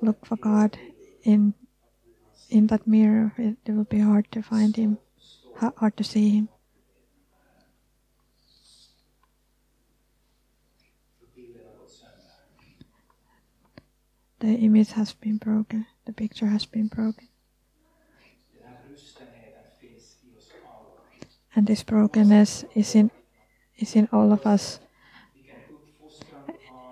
look 0.00 0.24
for 0.24 0.36
God 0.36 0.78
in 1.24 1.54
in 2.48 2.68
that 2.68 2.86
mirror, 2.86 3.34
it, 3.36 3.56
it 3.66 3.72
will 3.72 3.82
be 3.82 3.98
hard 3.98 4.30
to 4.30 4.42
find 4.42 4.76
Him, 4.76 4.98
hard 5.58 5.96
to 5.96 6.04
see 6.04 6.30
Him. 6.38 6.48
The 14.38 14.54
image 14.54 14.92
has 14.92 15.12
been 15.14 15.38
broken. 15.38 15.86
The 16.04 16.12
picture 16.12 16.46
has 16.46 16.66
been 16.66 16.86
broken, 16.86 17.26
and 21.56 21.66
this 21.66 21.82
brokenness 21.82 22.66
is 22.76 22.94
in 22.94 23.10
is 23.76 23.96
in 23.96 24.08
all 24.12 24.32
of 24.32 24.46
us. 24.46 24.78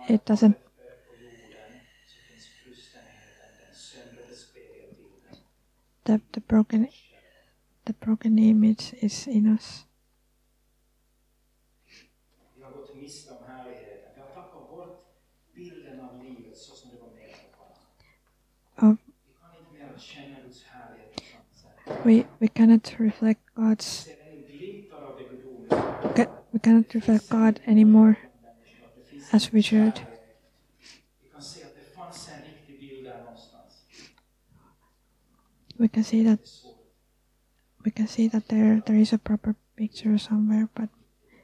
It 0.09 0.25
doesn't 0.25 0.57
the 6.05 6.21
the 6.33 6.41
broken 6.41 6.89
the 7.85 7.93
broken 7.93 8.39
image 8.39 8.95
is 9.01 9.27
in 9.29 9.47
us. 9.47 9.87
Vi 12.57 12.63
har 12.63 12.71
gått 12.73 12.95
miste 12.97 13.31
om 13.35 13.45
härligheten. 13.47 14.11
Vi 14.15 14.21
har 14.21 14.29
tappat 14.29 14.69
bort 14.71 15.07
bilden 15.55 16.01
av 16.01 16.23
livet 16.25 16.57
så 16.59 16.75
som 16.75 16.91
det 16.91 16.97
var 16.97 17.09
menat 17.09 17.41
att 17.53 17.59
vara. 18.79 18.93
Of 18.93 18.99
Vi 19.27 19.35
kan 19.41 19.59
inte 19.59 19.73
mer 19.93 19.99
känna 19.99 20.37
Guds 20.45 20.65
härlighet 20.65 21.15
på 21.17 21.59
samma 21.59 21.97
sätt. 21.97 22.07
we 22.07 22.25
we 22.39 22.49
cannot 22.49 22.95
reflect 23.01 23.41
God's 23.55 23.83
Ser 23.83 24.17
ännu 24.23 24.47
glimtar 24.59 25.03
av 25.03 25.19
det 25.19 25.25
gudomliga. 25.25 26.15
ca- 26.17 26.43
we 26.51 26.59
cannot 26.59 26.95
reflect 26.95 27.29
God 27.29 27.61
anymore 27.67 28.15
människor. 28.15 28.89
Det 28.97 29.05
finns 29.11 29.35
as 29.35 29.53
we 29.55 29.63
should. 29.63 30.01
We 35.83 35.89
can 35.89 36.05
see 36.05 36.23
that 36.23 36.39
we 37.85 37.91
can 37.91 38.07
see 38.07 38.29
that 38.29 38.47
there 38.47 38.79
there 38.87 38.95
is 38.95 39.13
a 39.13 39.19
proper 39.19 39.57
picture 39.75 40.17
somewhere, 40.17 40.69
but 40.79 40.89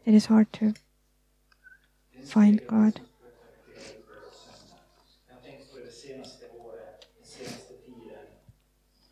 it 0.07 0.15
is 0.15 0.27
hard 0.27 0.53
to 0.63 0.75
find 2.23 2.63
God. 2.69 3.01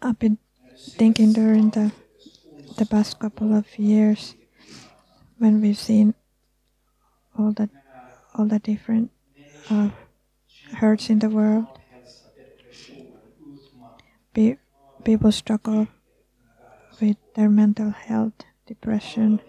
I've 0.00 0.18
been 0.20 0.38
thinking 0.94 1.32
during 1.32 1.70
the 1.70 1.90
the 2.78 2.86
past 2.86 3.18
couple 3.18 3.50
of 3.52 3.66
years 3.78 4.36
when 5.38 5.60
we've 5.60 5.76
seen 5.78 6.14
all 7.36 7.50
the 7.50 7.68
all 8.34 8.46
the 8.46 8.60
different 8.60 9.10
uh, 9.70 9.90
hurts 10.78 11.10
in 11.10 11.18
the 11.18 11.30
world. 11.30 11.66
Pe- 14.32 14.58
people 15.06 15.30
struggle 15.30 15.86
with 17.00 17.16
their 17.34 17.48
mental 17.48 17.90
health, 17.90 18.42
depression, 18.66 19.40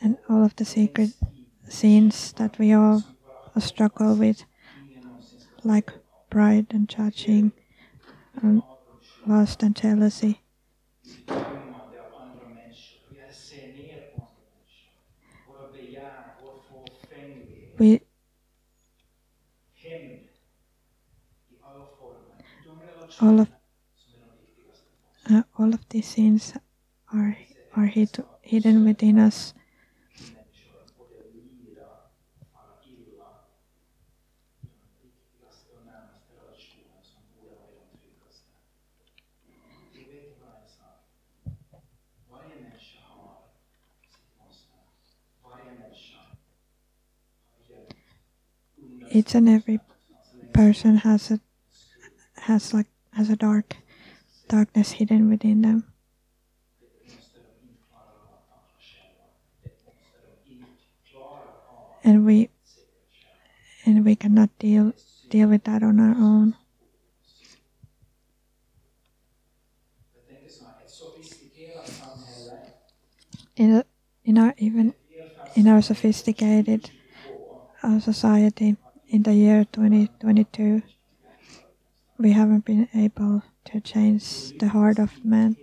and 0.00 0.16
all 0.28 0.44
of 0.44 0.54
the 0.54 0.64
secret 0.64 1.10
sins 1.68 2.32
that 2.34 2.56
we 2.56 2.72
all 2.72 3.02
struggle 3.58 4.14
with, 4.14 4.44
like 5.64 5.90
pride 6.30 6.66
and 6.70 6.88
judging, 6.88 7.50
and 8.40 8.62
lust 9.26 9.64
and 9.64 9.74
jealousy. 9.74 10.40
dömande 17.78 18.15
all 23.20 23.40
of 23.40 23.48
uh, 25.30 25.42
all 25.58 25.74
of 25.74 25.86
these 25.90 26.06
sins 26.08 26.54
are 27.12 27.36
are 27.76 27.86
hid, 27.86 28.24
hidden 28.42 28.84
within 28.84 29.18
us. 29.18 29.52
Each 49.10 49.34
and 49.34 49.48
every 49.48 49.80
person 50.52 50.98
has 50.98 51.30
a 51.30 51.40
has 52.42 52.74
like 52.74 52.88
has 53.16 53.30
a 53.30 53.36
dark 53.36 53.76
darkness 54.48 54.92
hidden 54.92 55.30
within 55.30 55.62
them, 55.62 55.84
and 62.04 62.26
we 62.26 62.50
and 63.86 64.04
we 64.04 64.14
cannot 64.14 64.50
deal 64.58 64.92
deal 65.30 65.48
with 65.48 65.64
that 65.64 65.82
on 65.82 65.98
our 65.98 66.14
own. 66.14 66.54
In 73.56 73.82
in 74.24 74.36
our 74.36 74.54
even 74.58 74.92
in 75.54 75.66
our 75.68 75.80
sophisticated 75.80 76.90
uh, 77.82 77.98
society 77.98 78.76
in 79.08 79.22
the 79.22 79.32
year 79.32 79.64
2022, 79.72 80.82
we 82.18 82.32
haven't 82.32 82.64
been 82.64 82.88
able 82.94 83.42
to 83.64 83.80
change 83.80 84.52
the 84.58 84.68
heart 84.68 84.98
of 84.98 85.24
man. 85.24 85.56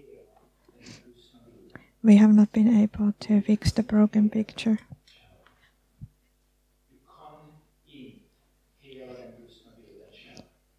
We 2.04 2.18
have 2.18 2.34
not 2.34 2.52
been 2.52 2.68
able 2.68 3.14
to 3.22 3.42
fix 3.42 3.72
the 3.72 3.84
broken 3.84 4.30
picture. 4.30 4.80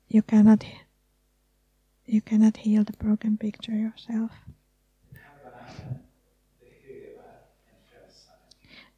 You 0.08 0.22
cannot 0.22 0.64
you 2.06 2.20
cannot 2.20 2.58
heal 2.58 2.84
the 2.84 2.92
broken 2.92 3.36
picture 3.36 3.72
yourself. 3.72 4.30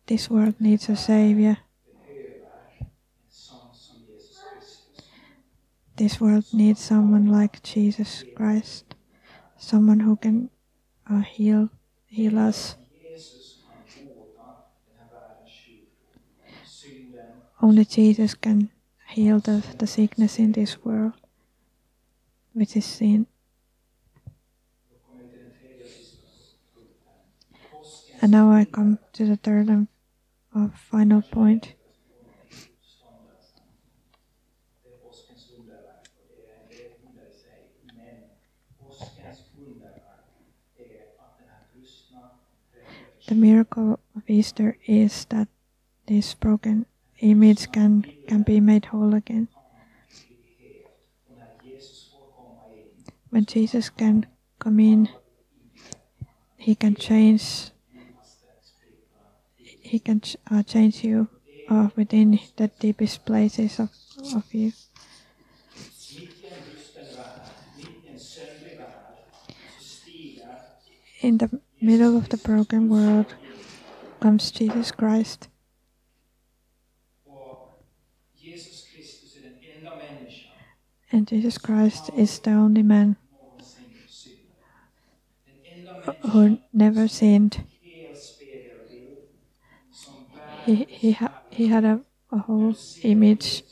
This 0.06 0.30
world 0.30 0.54
needs 0.60 0.88
a 0.88 0.96
savior. 0.96 1.58
This 5.96 6.20
world 6.20 6.44
needs 6.52 6.80
someone 6.80 7.26
like 7.26 7.62
Jesus 7.62 8.24
Christ, 8.34 8.94
someone 9.56 10.00
who 10.00 10.16
can 10.16 10.50
uh, 11.10 11.22
heal 11.22 11.70
heal 12.06 12.38
us. 12.38 12.76
Only 17.62 17.84
Jesus 17.86 18.34
can 18.34 18.70
heal 19.08 19.40
the, 19.40 19.64
the 19.78 19.86
sickness 19.86 20.38
in 20.38 20.52
this 20.52 20.84
world, 20.84 21.14
which 22.52 22.76
is 22.76 22.84
sin. 22.84 23.26
And 28.20 28.32
now 28.32 28.52
I 28.52 28.66
come 28.66 28.98
to 29.14 29.24
the 29.24 29.36
third 29.36 29.68
and 29.68 29.88
uh, 30.54 30.68
final 30.90 31.22
point. 31.22 31.76
uppståndelsen. 32.86 33.62
Det 34.82 34.88
är 34.88 34.98
påskens 34.98 35.50
The 43.26 43.34
miracle 43.34 43.98
of 44.14 44.22
Easter 44.28 44.78
is 44.86 45.24
that 45.30 45.48
this 46.06 46.34
broken 46.34 46.86
image 47.18 47.72
can, 47.72 48.04
can 48.28 48.42
be 48.42 48.60
made 48.60 48.86
whole 48.86 49.14
again. 49.14 49.48
When 53.30 53.44
Jesus 53.44 53.90
can 53.90 54.26
come 54.60 54.78
in, 54.78 55.08
he 56.56 56.76
can 56.76 56.94
change. 56.94 57.70
He 59.56 59.98
can 59.98 60.20
ch- 60.20 60.36
uh, 60.48 60.62
change 60.62 61.02
you 61.02 61.28
uh, 61.68 61.88
within 61.96 62.38
the 62.56 62.68
deepest 62.78 63.24
places 63.24 63.80
of, 63.80 63.90
of 64.34 64.44
you. 64.54 64.72
In 71.26 71.38
the 71.38 71.50
middle 71.80 72.16
of 72.16 72.28
the 72.28 72.36
broken 72.36 72.88
world 72.88 73.34
comes 74.20 74.52
Jesus 74.52 74.92
Christ. 74.92 75.48
And 81.10 81.26
Jesus 81.26 81.58
Christ 81.58 82.10
is 82.16 82.38
the 82.38 82.52
only 82.52 82.84
man 82.84 83.16
who 86.30 86.60
never 86.72 87.08
sinned. 87.08 87.64
He, 90.64 90.84
he, 90.88 91.10
ha- 91.10 91.40
he 91.50 91.66
had 91.66 91.84
a, 91.84 92.02
a 92.30 92.38
whole 92.38 92.76
image. 93.02 93.64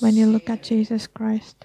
When 0.00 0.14
you 0.14 0.26
look 0.26 0.50
at 0.50 0.60
Jesus 0.60 1.06
Christ, 1.06 1.64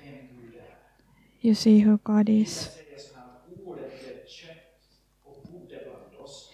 you 1.42 1.54
see 1.54 1.80
who 1.80 1.98
God 1.98 2.30
is. 2.30 2.70
säger 2.82 2.98
så 2.98 3.16
här, 3.16 3.42
ordet 3.66 3.92
blev 4.04 4.26
kött 4.26 4.90
och 5.24 5.48
bodde 5.52 5.80
bland 5.86 6.16
oss. 6.16 6.52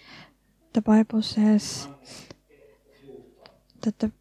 The 0.77 0.85
Bible 0.85 1.23
says 1.23 1.87
that 3.81 3.97
the 3.97 4.11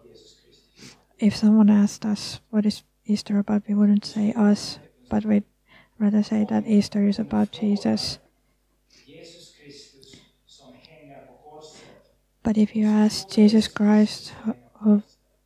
Jesus. 0.04 0.36
If 1.20 1.36
someone 1.36 1.70
asked 1.70 2.06
us 2.06 2.39
what 2.50 2.65
is 2.65 2.84
Easter 3.06 3.39
about, 3.39 3.63
we 3.68 3.76
wouldn't 3.76 4.06
say 4.06 4.32
us, 4.34 4.80
but 5.10 5.26
we'd 5.26 5.44
rather 5.98 6.24
say 6.24 6.46
that 6.46 6.65
Easter 6.65 7.08
is 7.08 7.20
about 7.20 7.52
Jesus. 7.52 8.20
Jesus 8.20 8.29
But 12.50 12.58
if 12.58 12.76
you 12.76 12.88
ask 12.88 13.30
Jesus 13.30 13.68
Christ, 13.68 14.34
who, 14.82 15.04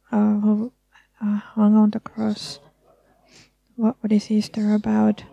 uh, 0.09 0.39
who 0.39 0.71
uh, 1.19 1.35
hung 1.35 1.75
on 1.75 1.89
the 1.89 1.99
cross, 1.99 2.59
what, 3.75 3.97
what 3.99 4.13
is 4.13 4.31
Easter 4.31 4.73
about? 4.73 5.25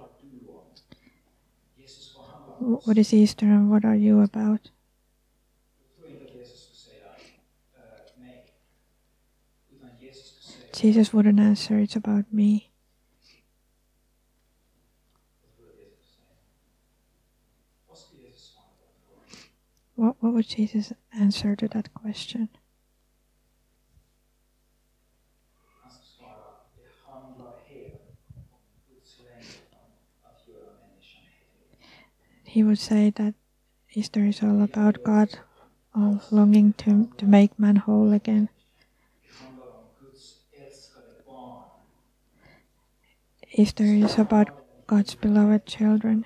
What 2.58 2.98
is 2.98 3.14
Easter 3.14 3.46
and 3.46 3.70
what 3.70 3.84
are 3.84 3.94
you 3.94 4.20
about? 4.20 4.70
Jesus 10.74 11.14
wouldn't 11.14 11.38
answer, 11.38 11.78
it's 11.78 11.94
about 11.94 12.32
me. 12.32 12.69
What, 20.00 20.16
what 20.20 20.32
would 20.32 20.48
Jesus 20.48 20.94
answer 21.12 21.54
to 21.54 21.68
that 21.68 21.92
question? 21.92 22.48
He 32.44 32.62
would 32.62 32.78
say 32.78 33.10
that 33.10 33.34
Easter 33.92 34.24
is 34.24 34.42
all 34.42 34.62
about 34.62 35.02
God 35.02 35.38
uh, 35.94 36.14
longing 36.30 36.72
to, 36.78 37.10
to 37.18 37.26
make 37.26 37.58
man 37.58 37.76
whole 37.76 38.14
again. 38.14 38.48
Easter 43.52 43.84
is 43.84 44.16
about 44.16 44.48
God's 44.86 45.14
beloved 45.14 45.66
children. 45.66 46.24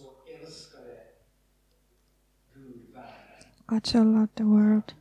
så 0.00 0.22
älskade 0.26 0.96
Gud 2.54 2.92
världen. 2.92 3.59
God 3.70 3.86
so 3.86 4.02
loved 4.02 4.34
the 4.34 4.46
world 4.46 4.94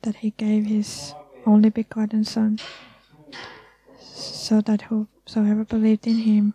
that 0.00 0.16
he 0.16 0.30
gave 0.30 0.64
his 0.64 1.12
only 1.44 1.68
begotten 1.68 2.24
Son, 2.24 2.58
so 4.00 4.62
that 4.62 4.88
whosoever 4.88 5.62
believed 5.62 6.06
in 6.06 6.16
him 6.16 6.54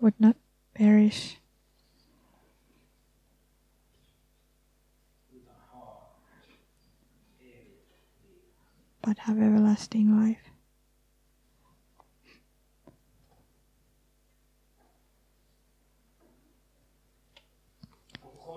would 0.00 0.20
not 0.20 0.36
perish, 0.74 1.38
but 9.00 9.16
have 9.20 9.38
everlasting 9.38 10.14
life. 10.14 10.53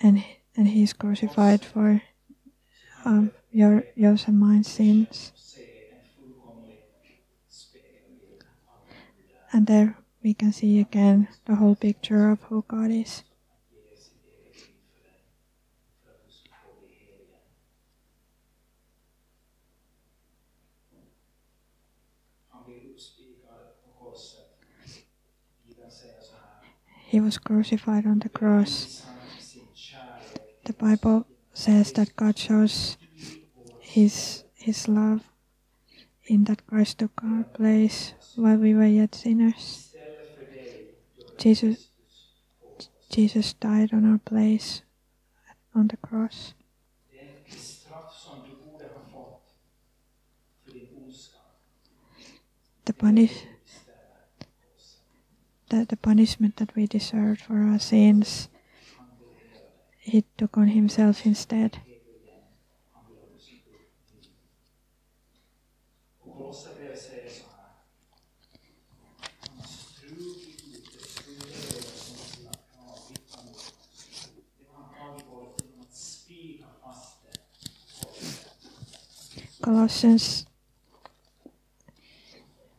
and 0.00 0.24
and 0.56 0.68
he 0.68 0.82
is 0.82 0.92
crucified 0.92 1.64
for 1.64 2.02
um, 3.04 3.30
your 3.50 3.84
yours 3.94 4.24
and 4.26 4.38
mine 4.38 4.64
sins. 4.64 5.32
And 9.52 9.66
there 9.66 9.96
we 10.22 10.34
can 10.34 10.52
see 10.52 10.78
again 10.80 11.28
the 11.46 11.56
whole 11.56 11.74
picture 11.74 12.28
of 12.30 12.42
who 12.42 12.64
God 12.68 12.90
is. 12.90 13.22
He 27.06 27.20
was 27.20 27.38
crucified 27.38 28.06
on 28.06 28.18
the 28.18 28.28
cross. 28.28 28.97
The 30.68 30.74
Bible 30.74 31.26
says 31.54 31.92
that 31.94 32.14
God 32.14 32.36
shows 32.36 32.98
his 33.80 34.44
his 34.52 34.86
love 34.86 35.24
in 36.26 36.44
that 36.44 36.66
Christ 36.66 36.98
took 36.98 37.24
our 37.24 37.44
place 37.56 38.12
while 38.36 38.58
we 38.58 38.74
were 38.74 38.84
yet 38.84 39.14
sinners. 39.14 39.96
Jesus 41.38 41.88
Jesus 43.08 43.54
died 43.54 43.94
on 43.94 44.04
our 44.04 44.18
place 44.18 44.82
on 45.74 45.88
the 45.88 45.96
cross. 45.96 46.52
The 52.84 52.92
punish 52.92 53.32
the, 55.70 55.86
the 55.88 55.96
punishment 55.96 56.56
that 56.56 56.76
we 56.76 56.86
deserved 56.86 57.40
for 57.40 57.56
our 57.56 57.78
sins 57.78 58.50
han 58.98 59.06
vill 59.18 59.28
hela 59.28 59.60
dig. 59.60 59.97
He 60.08 60.24
took 60.38 60.56
on 60.56 60.68
himself 60.68 61.26
instead. 61.26 61.78
Han 62.92 63.04
vill 63.08 63.18
ha 63.18 63.26
du 63.34 63.38
som 63.40 63.54
liv. 63.54 63.78
Och 66.20 66.36
Kolosserbrevet 66.36 67.02
säger 67.02 67.30
så 67.30 67.44
här. 67.56 67.68
Han 69.40 69.58
har 69.58 69.66
strukit 69.66 70.76
ut 70.76 70.92
det 70.92 71.04
fullödiga 71.22 71.82
som 71.82 72.16
sina 72.16 72.52
krav 72.52 72.98
riktar 73.10 73.44
mot 73.44 73.56
oss. 73.56 73.72
Det 74.58 74.64
har 74.72 74.82
han 74.82 74.94
tagit 74.94 75.26
bort 75.30 75.62
genom 75.62 75.80
att 75.80 75.94
spika 75.94 76.66
fast 76.82 77.18
det. 77.22 77.38
på 78.00 78.08
korset. 78.08 79.60
Colossians 79.60 80.46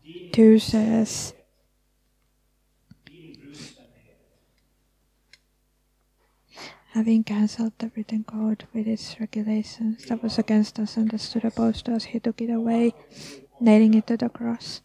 Din 0.04 0.32
2 0.32 0.60
says, 0.60 1.34
din 3.06 3.40
brustenhet 3.40 4.20
having 7.00 7.24
cancelled 7.24 7.72
the 7.78 7.90
written 7.96 8.26
code 8.26 8.68
with 8.74 8.86
its 8.86 9.18
regulations 9.22 10.04
that 10.08 10.22
was 10.22 10.38
against 10.38 10.78
us 10.78 10.98
and 10.98 11.10
that 11.10 11.20
stood 11.20 11.46
opposed 11.46 11.86
to 11.86 11.94
us, 11.96 12.04
he 12.04 12.20
took 12.20 12.42
it 12.42 12.50
away, 12.50 12.94
nailing 13.58 13.94
it 13.94 14.06
to 14.06 14.18
the 14.18 14.28
cross. 14.28 14.82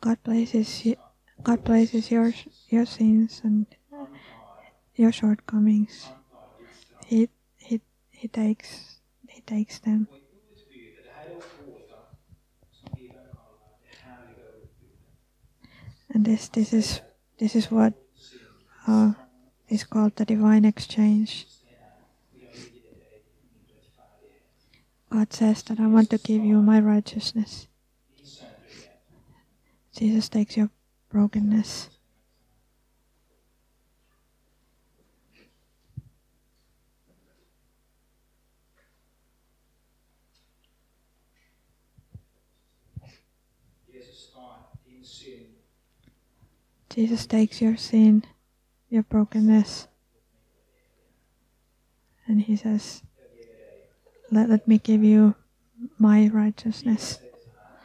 God 0.00 0.22
places 0.22 0.82
y- 0.84 0.96
God 1.42 1.64
places 1.64 2.10
your 2.10 2.32
your 2.68 2.86
sins 2.86 3.40
and 3.44 3.66
your 4.94 5.12
shortcomings. 5.12 6.08
He 7.06 7.28
he 7.56 7.80
he 8.10 8.28
takes 8.28 9.00
he 9.28 9.40
takes 9.42 9.78
them. 9.78 10.08
And 16.10 16.24
this 16.24 16.48
this 16.48 16.72
is 16.72 17.00
this 17.38 17.54
is 17.54 17.70
what 17.70 17.94
uh, 18.86 19.12
is 19.68 19.84
called 19.84 20.16
the 20.16 20.24
divine 20.24 20.64
exchange. 20.64 21.46
God 25.10 25.32
says 25.32 25.62
that 25.64 25.80
I 25.80 25.86
want 25.86 26.10
to 26.10 26.18
give 26.18 26.44
you 26.44 26.60
my 26.60 26.80
righteousness. 26.80 27.68
Jesus 29.98 30.28
takes 30.28 30.56
your 30.56 30.70
brokenness. 31.10 31.90
Jesus 43.92 44.30
tar 44.34 44.78
din 44.86 45.04
synd 45.04 45.56
Jesus 46.96 47.26
takes 47.26 47.60
your 47.60 47.76
sin, 47.76 48.24
your 48.88 49.02
brokenness, 49.02 49.86
and 52.26 52.40
he 52.40 52.56
says, 52.56 53.02
jag 53.18 53.26
ger 53.36 53.44
dig. 53.44 54.30
let, 54.30 54.48
let 54.48 54.66
me 54.66 54.78
give 54.78 55.04
you 55.04 55.34
my 55.98 56.28
righteousness. 56.28 57.18
säger 57.18 57.36
så 57.44 57.50
här. 57.60 57.76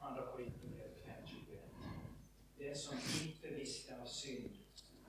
Andra 0.00 0.22
Korinthierbrevet 0.32 1.04
5.21. 1.06 1.58
Den 2.58 2.76
som 2.76 2.94
inte 3.24 3.48
visste 3.48 3.94
av 4.02 4.06
synd, 4.06 4.50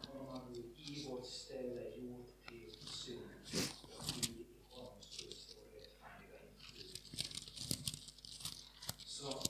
honom 0.08 0.28
har 0.28 0.42
Gud 0.54 0.66
i 0.78 1.08
vårt 1.10 1.26
ställe 1.26 1.82
gjort 1.96 2.48
till 2.50 2.72
synd. 2.86 3.22
Och 3.98 4.14
vi 4.22 4.30
i 4.30 4.46
honom 4.70 5.02
skulle 5.02 5.32
stå 5.36 5.60
rättfärdiga 5.76 6.38
inför 6.50 6.72
Gud. 6.76 6.98
Så 9.06 9.42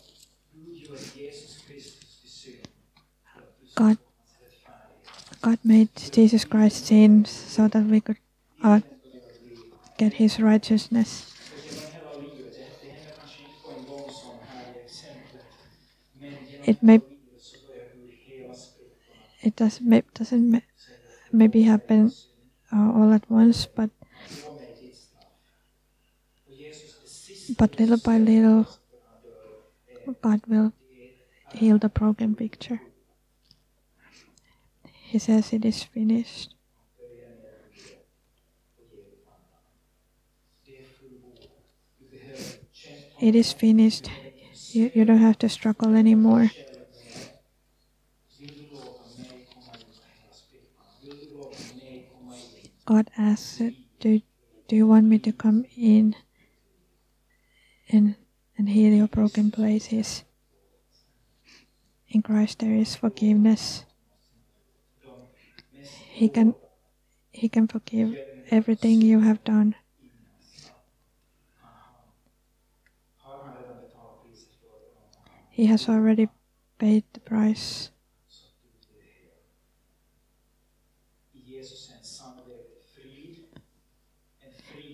Gud 0.53 0.77
gör 0.77 0.99
Jesus 1.15 1.57
Kristus 1.67 2.21
till 2.21 2.29
synd 2.29 2.67
för 3.33 3.39
att 3.39 3.59
du 3.61 3.66
ska 3.66 3.66
God. 3.77 3.97
God 5.41 5.59
made 5.63 5.89
Jesus 6.11 6.45
Christ 6.45 6.87
sin 6.87 7.25
so 7.25 7.67
that 7.67 7.85
we 7.85 8.01
could 8.01 8.17
uh, 8.63 8.81
get 9.97 10.13
his 10.13 10.39
righteousness. 10.39 11.31
It 16.65 16.81
may-. 16.81 17.03
It 19.43 19.55
does, 19.55 19.79
may, 19.79 20.01
doesn't 20.15 20.49
ma- 20.49 20.65
maybe 21.31 21.61
happen 21.61 22.13
uh, 22.73 22.91
all 22.97 23.13
at 23.13 23.29
once, 23.29 23.67
but 23.67 23.91
but 27.55 27.77
little 27.79 27.97
by 27.97 28.17
little, 28.17 28.67
God 30.21 30.41
will 30.47 30.73
heal 31.53 31.77
the 31.77 31.89
broken 31.89 32.35
picture. 32.35 32.81
He 35.07 35.19
says 35.19 35.53
it 35.53 35.63
is 35.63 35.83
finished. 35.83 36.53
It 43.21 43.33
is 43.33 43.53
finished. 43.53 44.11
You, 44.71 44.91
you 44.93 45.05
don't 45.05 45.19
have 45.19 45.39
to 45.39 45.47
struggle 45.47 45.95
anymore. 45.95 46.51
God 52.85 53.09
asks, 53.17 53.61
do, 54.01 54.21
do 54.67 54.75
you 54.75 54.87
want 54.87 55.05
me 55.05 55.19
to 55.19 55.31
come 55.31 55.63
in 55.77 56.15
and, 57.87 58.15
and 58.57 58.67
heal 58.67 58.93
your 58.93 59.07
broken 59.07 59.51
places? 59.51 60.25
In 62.09 62.21
Christ 62.21 62.59
there 62.59 62.75
is 62.75 62.97
forgiveness. 62.97 63.85
He 66.17 66.29
can 66.29 66.55
He 67.31 67.47
can 67.47 67.67
forgive 67.67 68.17
everything 68.49 69.01
you 69.01 69.19
have 69.19 69.43
done. 69.43 69.75
He 75.49 75.67
has 75.67 75.87
already 75.87 76.29
paid 76.79 77.03
the 77.13 77.19
price. 77.19 77.91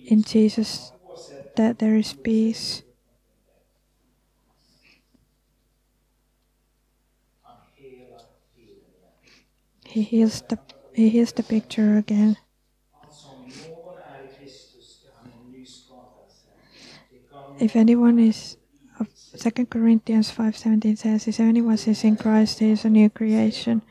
In 0.04 0.22
Jesus 0.22 0.92
that 1.56 1.78
there 1.78 1.96
is 1.96 2.12
peace. 2.12 2.82
He 9.86 10.02
heals 10.02 10.42
the 10.42 10.58
He 10.94 11.08
heals 11.08 11.32
the 11.32 11.42
picture 11.42 11.96
again. 11.98 12.36
If 17.58 17.74
anyone 17.74 18.18
is 18.20 18.56
2 19.36 19.66
Corinthians 19.66 20.30
5:17 20.30 20.96
says, 20.96 21.26
if 21.26 21.40
anyone 21.40 21.74
is 21.74 22.04
in 22.04 22.16
Christ, 22.16 22.60
he 22.60 22.70
is 22.70 22.84
a 22.84 22.90
new 22.90 23.10
creation. 23.10 23.82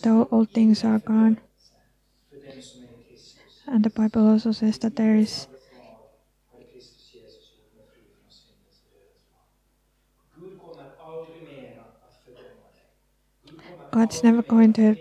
Though 0.00 0.22
all 0.32 0.46
things 0.46 0.84
are 0.84 0.98
gone. 0.98 1.38
And 3.66 3.84
the 3.84 3.90
Bible 3.90 4.26
also 4.26 4.52
says 4.52 4.78
that 4.78 4.96
there 4.96 5.16
is 5.16 5.46
God's 13.90 14.24
never 14.24 14.40
going 14.40 14.72
to 14.74 14.96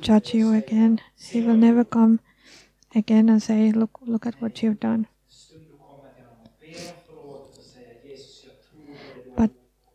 judge 0.00 0.34
you 0.34 0.52
again. 0.52 1.00
He 1.28 1.40
will 1.40 1.56
never 1.56 1.84
come 1.84 2.20
again 2.94 3.28
and 3.28 3.42
say, 3.42 3.72
Look, 3.72 3.98
look 4.06 4.26
at 4.26 4.34
what 4.40 4.62
you've 4.62 4.80
done. 4.80 5.06
But, 9.36 9.50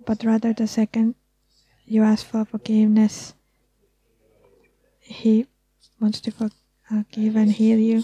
but 0.06 0.24
rather, 0.24 0.54
the 0.54 0.68
second 0.68 1.16
you 1.86 2.04
ask 2.04 2.26
for 2.26 2.46
forgiveness, 2.46 3.34
He 5.00 5.48
wants 6.00 6.22
to 6.22 6.32
forgive 6.32 7.36
uh, 7.36 7.40
and 7.40 7.52
heal 7.52 7.80
you. 7.80 8.04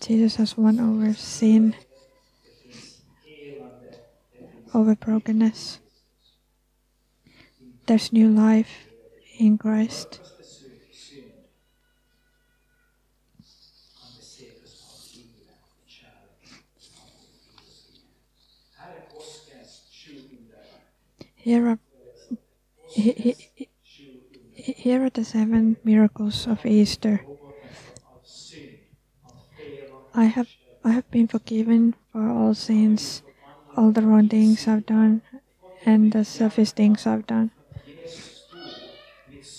Jesus 0.00 0.36
has 0.36 0.58
won 0.58 0.78
over 0.78 1.14
sin, 1.14 1.74
over 4.74 4.94
brokenness. 4.94 5.78
There's 7.86 8.12
new 8.12 8.28
life 8.28 8.88
in 9.38 9.58
Christ. 9.58 10.20
Here 21.36 21.68
are, 21.68 21.78
he- 22.92 23.12
he- 23.12 23.68
he- 24.52 24.72
here 24.72 25.04
are 25.04 25.10
the 25.10 25.24
seven 25.24 25.76
miracles 25.84 26.46
of 26.46 26.64
Easter. 26.66 27.26
I 30.14 30.24
have 30.24 30.48
I 30.82 30.92
have 30.92 31.10
been 31.10 31.28
forgiven 31.28 31.94
for 32.10 32.30
all 32.30 32.54
sins, 32.54 33.22
all 33.76 33.92
the 33.92 34.00
wrong 34.00 34.28
things 34.30 34.66
I've 34.66 34.86
done, 34.86 35.20
and 35.84 36.12
the 36.12 36.24
selfish 36.24 36.72
things 36.72 37.06
I've 37.06 37.26
done. 37.26 37.50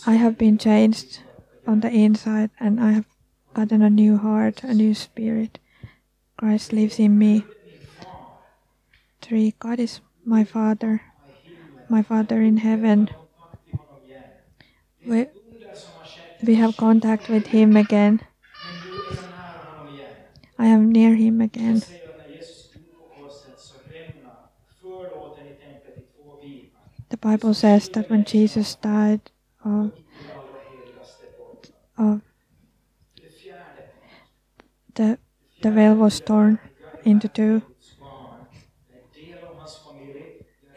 I 0.08 0.14
have 0.14 0.38
been 0.38 0.60
changed 0.60 1.22
on 1.66 1.80
the 1.80 1.90
inside, 1.90 2.52
and 2.60 2.80
I 2.80 2.92
have 2.92 3.08
gotten 3.56 3.82
a 3.82 3.90
new 3.90 4.18
heart, 4.18 4.62
a 4.64 4.74
new 4.74 4.94
spirit. 4.94 5.58
Christ 6.38 6.72
lives 6.74 7.00
in 7.00 7.18
me. 7.18 7.46
Three. 9.22 9.56
God 9.58 9.80
is 9.80 10.02
my 10.24 10.44
Father, 10.44 11.02
my 11.90 12.04
Father 12.04 12.40
in 12.40 12.58
heaven. 12.58 13.10
We, 15.04 15.26
we 16.44 16.54
have 16.54 16.78
contact 16.78 17.28
with 17.28 17.48
Him 17.48 17.76
again. 17.76 18.22
I 20.60 20.68
am 20.68 20.92
near 20.92 21.16
Him 21.16 21.42
again. 21.42 21.82
The 27.10 27.18
Bible 27.18 27.56
says 27.56 27.90
that 27.90 28.08
when 28.08 28.24
Jesus 28.24 28.76
died 28.76 29.32
the 34.96 35.18
the 35.62 35.72
veil 35.72 35.96
was 35.96 36.20
torn 36.22 36.60
into 37.04 37.28
two, 37.28 37.62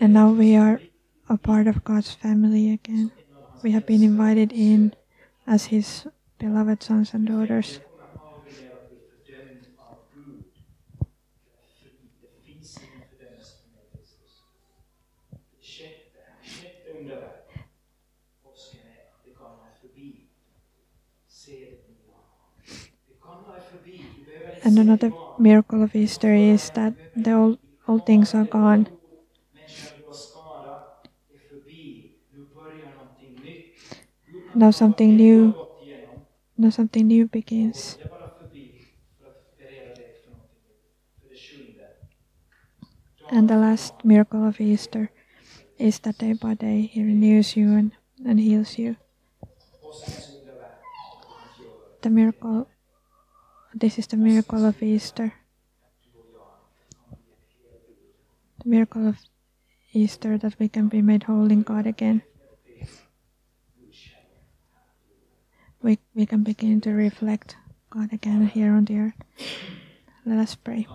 and 0.00 0.12
now 0.14 0.30
we 0.30 0.56
are 0.56 0.80
a 1.28 1.36
part 1.36 1.66
of 1.66 1.84
God's 1.84 2.12
family 2.12 2.72
again. 2.72 3.10
We 3.62 3.72
have 3.72 3.86
been 3.86 4.02
invited 4.02 4.52
in 4.52 4.94
as 5.46 5.66
His 5.66 6.06
beloved 6.38 6.82
sons 6.82 7.14
and 7.14 7.26
daughters. 7.28 7.80
Jag 7.80 8.20
kommer 8.20 8.34
aldrig 8.34 8.62
mer 8.62 8.72
att 8.72 8.88
bli 8.90 8.98
fördömd 9.10 9.64
av 9.76 9.96
Gud. 10.14 10.44
Jag 11.44 11.58
är 11.58 11.68
fri. 11.80 11.92
Det 12.20 12.42
finns 12.46 12.78
ingen 12.82 13.08
fördömelse 13.10 13.52
för 13.62 13.68
mig, 13.74 13.84
Kristus. 13.92 14.32
Det 15.30 15.66
sjätte, 15.72 16.20
sjätte 16.42 16.98
underverk. 16.98 17.50
Påsken 18.42 18.80
är 18.86 19.00
att 19.12 19.24
det 19.24 19.30
gamla 19.30 19.64
är 19.72 19.76
förbi. 19.80 20.08
Se 21.28 21.52
det 21.52 21.88
nya. 21.88 22.20
Det 23.08 23.18
gamla 23.26 23.56
är 23.56 23.60
förbi. 23.60 24.04
Du 24.18 24.24
behöver 24.24 24.54
inte 24.54 24.57
And 24.68 24.78
another 24.78 25.14
miracle 25.38 25.82
of 25.82 25.96
Easter 25.96 26.34
is 26.34 26.68
that 26.72 26.92
the 27.14 27.32
old 27.32 27.58
old 27.88 28.04
things 28.04 28.34
are 28.34 28.44
gone. 28.44 28.88
Now 34.52 34.70
something 34.72 35.16
new. 35.16 35.56
Now 36.58 36.70
something 36.70 37.06
new 37.06 37.26
begins. 37.26 37.98
And 43.28 43.48
the 43.48 43.56
last 43.56 44.04
miracle 44.04 44.44
of 44.46 44.60
Easter 44.60 45.10
is 45.78 46.00
that 46.00 46.18
day 46.18 46.32
by 46.34 46.54
day 46.54 46.82
He 46.82 47.02
renews 47.02 47.56
you 47.56 47.72
and, 47.74 47.92
and 48.26 48.40
heals 48.40 48.78
you. 48.78 48.96
The 52.00 52.10
miracle. 52.10 52.68
This 53.74 53.98
is 53.98 54.06
the 54.06 54.16
miracle 54.16 54.64
of 54.64 54.82
Easter. 54.82 55.34
The 58.62 58.68
miracle 58.68 59.06
of 59.06 59.18
Easter 59.92 60.38
that 60.38 60.58
we 60.58 60.68
can 60.68 60.88
be 60.88 61.02
made 61.02 61.24
whole 61.24 61.50
in 61.50 61.62
God 61.62 61.86
again. 61.86 62.22
We, 65.80 65.98
we 66.14 66.26
can 66.26 66.42
begin 66.42 66.80
to 66.82 66.90
reflect 66.90 67.56
God 67.90 68.12
again 68.12 68.46
here 68.46 68.72
on 68.72 68.84
the 68.86 68.98
earth. 68.98 69.22
Let 70.26 70.38
us 70.38 70.54
pray. 70.54 70.86